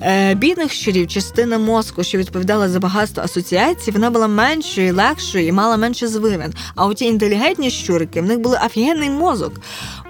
[0.00, 5.52] е, бідних щурів частина мозку, що відповідала за багатство асоціацій, вона була меншою, легшою і
[5.52, 6.54] мала менше звивин.
[6.74, 9.52] А у ті інтелігентні щурики в них був офігенний мозок.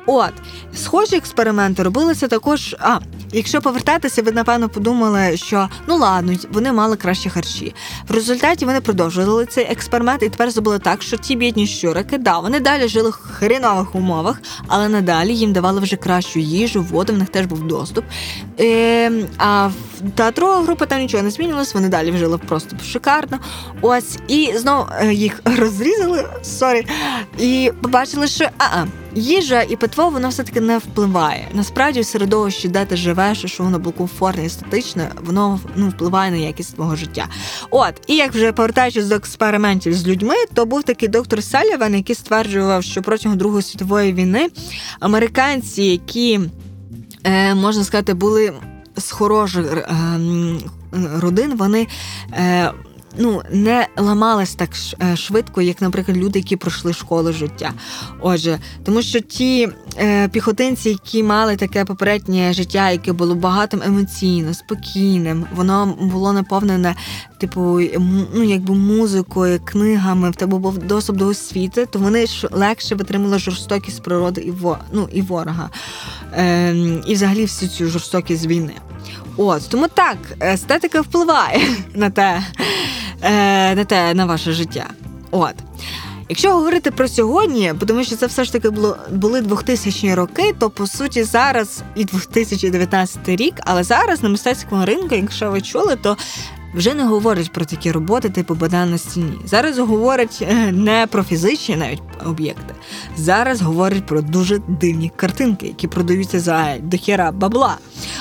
[0.07, 0.33] От,
[0.75, 2.77] схожі експерименти робилися також.
[2.81, 2.99] А,
[3.33, 7.75] якщо повертатися, ви напевно подумали, що ну ладно, вони мали кращі харчі.
[8.09, 12.39] В результаті вони продовжували цей експеримент, і тепер зробили так, що ті бідні щурики, да,
[12.39, 17.19] вони далі жили в хренових умовах, але надалі їм давали вже кращу їжу, воду, в
[17.19, 18.05] них теж був доступ.
[18.61, 19.71] Е, А
[20.15, 23.39] та друга група там нічого не змінилось, вони далі жили просто шикарно.
[23.81, 26.87] Ось, і знову е, їх розрізали, sorry,
[27.39, 28.87] і побачили, що а-а,
[29.17, 31.49] їжа і питво воно все-таки не впливає.
[31.53, 36.37] Насправді, середовищі, де ти живеш, що воно було комфортне і естетичне, воно ну, впливає на
[36.37, 37.27] якість твого життя.
[37.71, 42.17] От, і як вже повертаючись до експериментів з людьми, то був такий доктор Саліван, який
[42.17, 44.49] стверджував, що протягом Другої світової війни
[45.01, 46.41] американці, які
[47.25, 48.53] е, можна сказати, були
[48.97, 49.87] з хороших е,
[51.21, 51.87] родин, вони.
[52.33, 52.73] Е,
[53.19, 54.71] ну не ламалась так
[55.03, 57.73] е, швидко, як, наприклад, люди, які пройшли школу життя.
[58.21, 64.55] Отже, тому що ті е, піхотинці, які мали таке попереднє життя, яке було багатим емоційно,
[64.55, 66.95] спокійним, воно було наповнене,
[67.39, 67.81] типу,
[68.35, 73.39] ну якби музикою, книгами, в тебе був доступ до освіти, то вони ж легше витримали
[73.39, 75.71] жорстокість природи і во, ну, і ворога,
[76.33, 76.75] е,
[77.07, 78.75] і взагалі всю цю жорстокість війни.
[79.37, 81.61] От тому так, естетика впливає
[81.95, 82.43] на те,
[83.23, 84.87] е, на те, на ваше життя.
[85.31, 85.55] От.
[86.29, 90.71] Якщо говорити про сьогодні, тому що це все ж таки було були 2000-ні роки, то
[90.71, 96.17] по суті зараз і 2019 рік, але зараз на мистецькому ринку, якщо ви чули, то
[96.77, 99.39] вже не говорять про такі роботи, типу банан на стіні.
[99.45, 102.75] Зараз говорять е, не про фізичні навіть об'єкти.
[103.17, 107.77] Зараз говорять про дуже дивні картинки, які продаються за дохера бабла.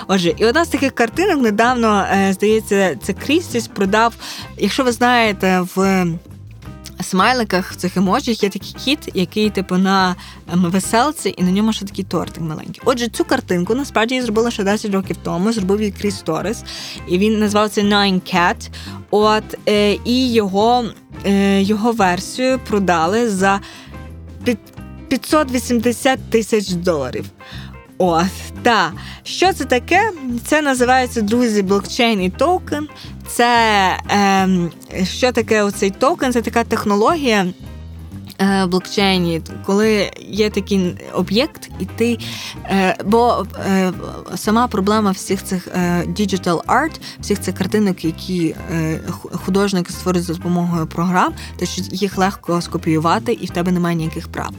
[0.07, 4.13] Отже, і одна з таких картинок недавно, е, здається, це Крістіс продав,
[4.57, 6.05] якщо ви знаєте, в
[7.03, 10.15] смайликах в цих емоджах є такий кіт, який типу на
[10.53, 12.81] ем, веселці, і на ньому ще такий тортик маленький.
[12.85, 15.51] Отже, цю картинку насправді я зробила ще 10 років тому.
[15.51, 16.63] Зробив її Кріс Торрес,
[17.07, 18.69] і він назвався Nine Cat.
[19.11, 20.85] От е, і його,
[21.25, 23.59] е, його версію продали за
[25.07, 27.25] 580 тисяч доларів.
[27.97, 28.25] От,
[28.63, 28.91] та
[29.23, 30.11] що це таке?
[30.45, 32.87] Це називається друзі блокчейн і токен.
[33.27, 33.47] Це
[34.11, 34.47] е,
[35.03, 36.33] що таке оцей токен?
[36.33, 37.45] Це така технологія.
[38.41, 42.17] Е, блокчейні, коли є такий об'єкт, і ти.
[42.65, 43.93] Е, бо е,
[44.35, 45.67] сама проблема всіх цих
[46.07, 48.55] digital art, всіх цих картинок, які
[49.45, 54.27] художники створюють за допомогою програм, то що їх легко скопіювати, і в тебе немає ніяких
[54.27, 54.51] прав.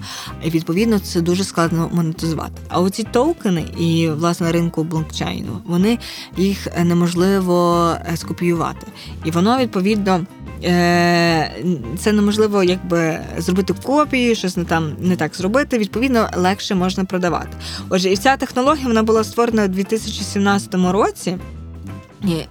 [0.44, 2.62] І відповідно це дуже складно монетизувати.
[2.68, 5.98] А оці токени і власне ринку блокчейну, вони
[6.36, 8.86] їх неможливо скопіювати.
[9.24, 10.26] І воно відповідно.
[10.64, 11.50] Е,
[11.98, 15.78] це неможливо якби зробити копії, щось не там не так зробити.
[15.78, 17.56] Відповідно, легше можна продавати.
[17.88, 21.38] Отже, і ця технологія вона була створена у 2017 році.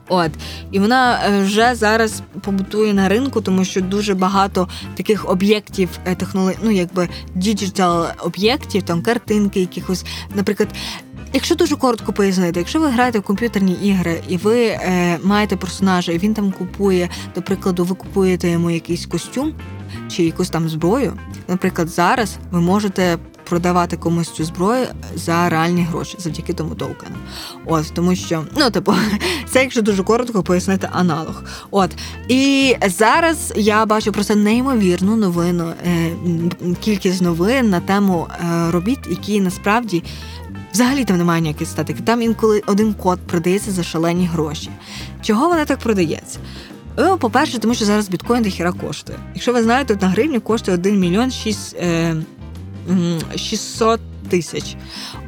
[0.08, 0.32] От
[0.72, 6.16] і вона е, вже зараз побутує на ринку, тому що дуже багато таких об'єктів е,
[6.16, 10.70] технологій, ну якби digital об'єктів, там картинки, якихось, наприклад,
[11.36, 16.12] Якщо дуже коротко пояснити, якщо ви граєте в комп'ютерні ігри і ви е, маєте персонажа,
[16.12, 19.54] і він там купує, до прикладу, ви купуєте йому якийсь костюм
[20.10, 21.14] чи якусь там зброю.
[21.48, 27.16] Наприклад, зараз ви можете продавати комусь цю зброю за реальні гроші завдяки тому токену.
[27.66, 28.94] От тому, що ну типу,
[29.50, 31.44] це якщо дуже коротко пояснити аналог.
[31.72, 31.92] От
[32.28, 36.12] і зараз я бачу просто неймовірну новину, е,
[36.82, 40.04] кількість новин на тему е, робіт, які насправді.
[40.76, 42.04] Взагалі там немає ніякої статики.
[42.04, 44.70] Там інколи один код продається за шалені гроші.
[45.22, 46.40] Чого вона так продається?
[46.98, 49.20] Ну, По-перше, тому що зараз біткоін до хіра коштує.
[49.34, 52.16] Якщо ви знаєте, на гривню коштує 1 мільйон 6, е,
[53.36, 54.00] 600
[54.30, 54.76] тисяч.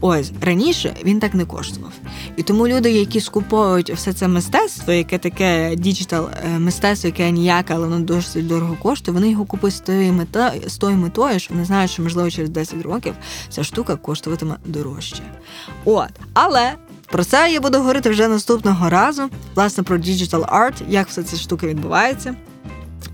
[0.02, 1.91] Ось раніше він так не коштував.
[2.36, 7.74] І тому люди, які скуповують все це мистецтво, яке таке digital е, мистецтво, яке ніяке,
[7.74, 11.54] але воно досить дорого коштує, вони його купують з тою метою, з тою метою, що
[11.54, 13.14] вони знають, що можливо через 10 років
[13.50, 15.24] ця штука коштуватиме дорожче.
[15.86, 16.74] От, але.
[17.12, 21.38] Про це я буду говорити вже наступного разу, власне, про digital art, як все ця
[21.38, 22.36] штука відбувається.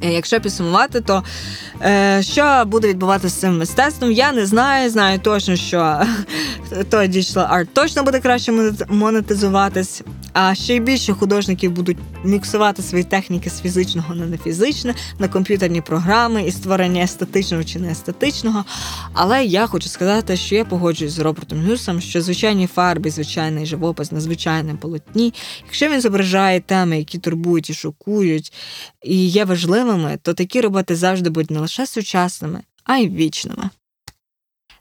[0.01, 1.23] Е, якщо підсумувати, то
[1.81, 4.89] е, що буде відбуватися з цим мистецтвом, я не знаю.
[4.89, 6.01] Знаю точно, що
[6.89, 8.51] той digital art точно буде краще
[8.89, 10.03] монетизуватись.
[10.33, 15.81] А ще й більше художників будуть міксувати свої техніки з фізичного на нефізичне, на комп'ютерні
[15.81, 18.65] програми і створення естетичного чи не естетичного.
[19.13, 24.11] Але я хочу сказати, що я погоджуюсь з Робертом Гюсом, що звичайні фарби, звичайний живопис
[24.11, 25.33] на звичайному полотні,
[25.65, 28.53] якщо він зображає теми, які турбують і шокують,
[29.03, 29.72] і є важливими,
[30.21, 33.69] то такі роботи завжди будуть не лише сучасними, а й вічними.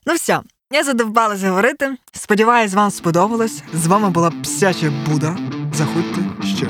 [0.07, 0.40] Ну все,
[0.72, 1.97] я задовбалась говорити.
[2.12, 3.62] Сподіваюсь, вам сподобалось.
[3.74, 5.36] З вами була Псяча Буда.
[5.74, 6.20] Заходьте
[6.57, 6.68] ще.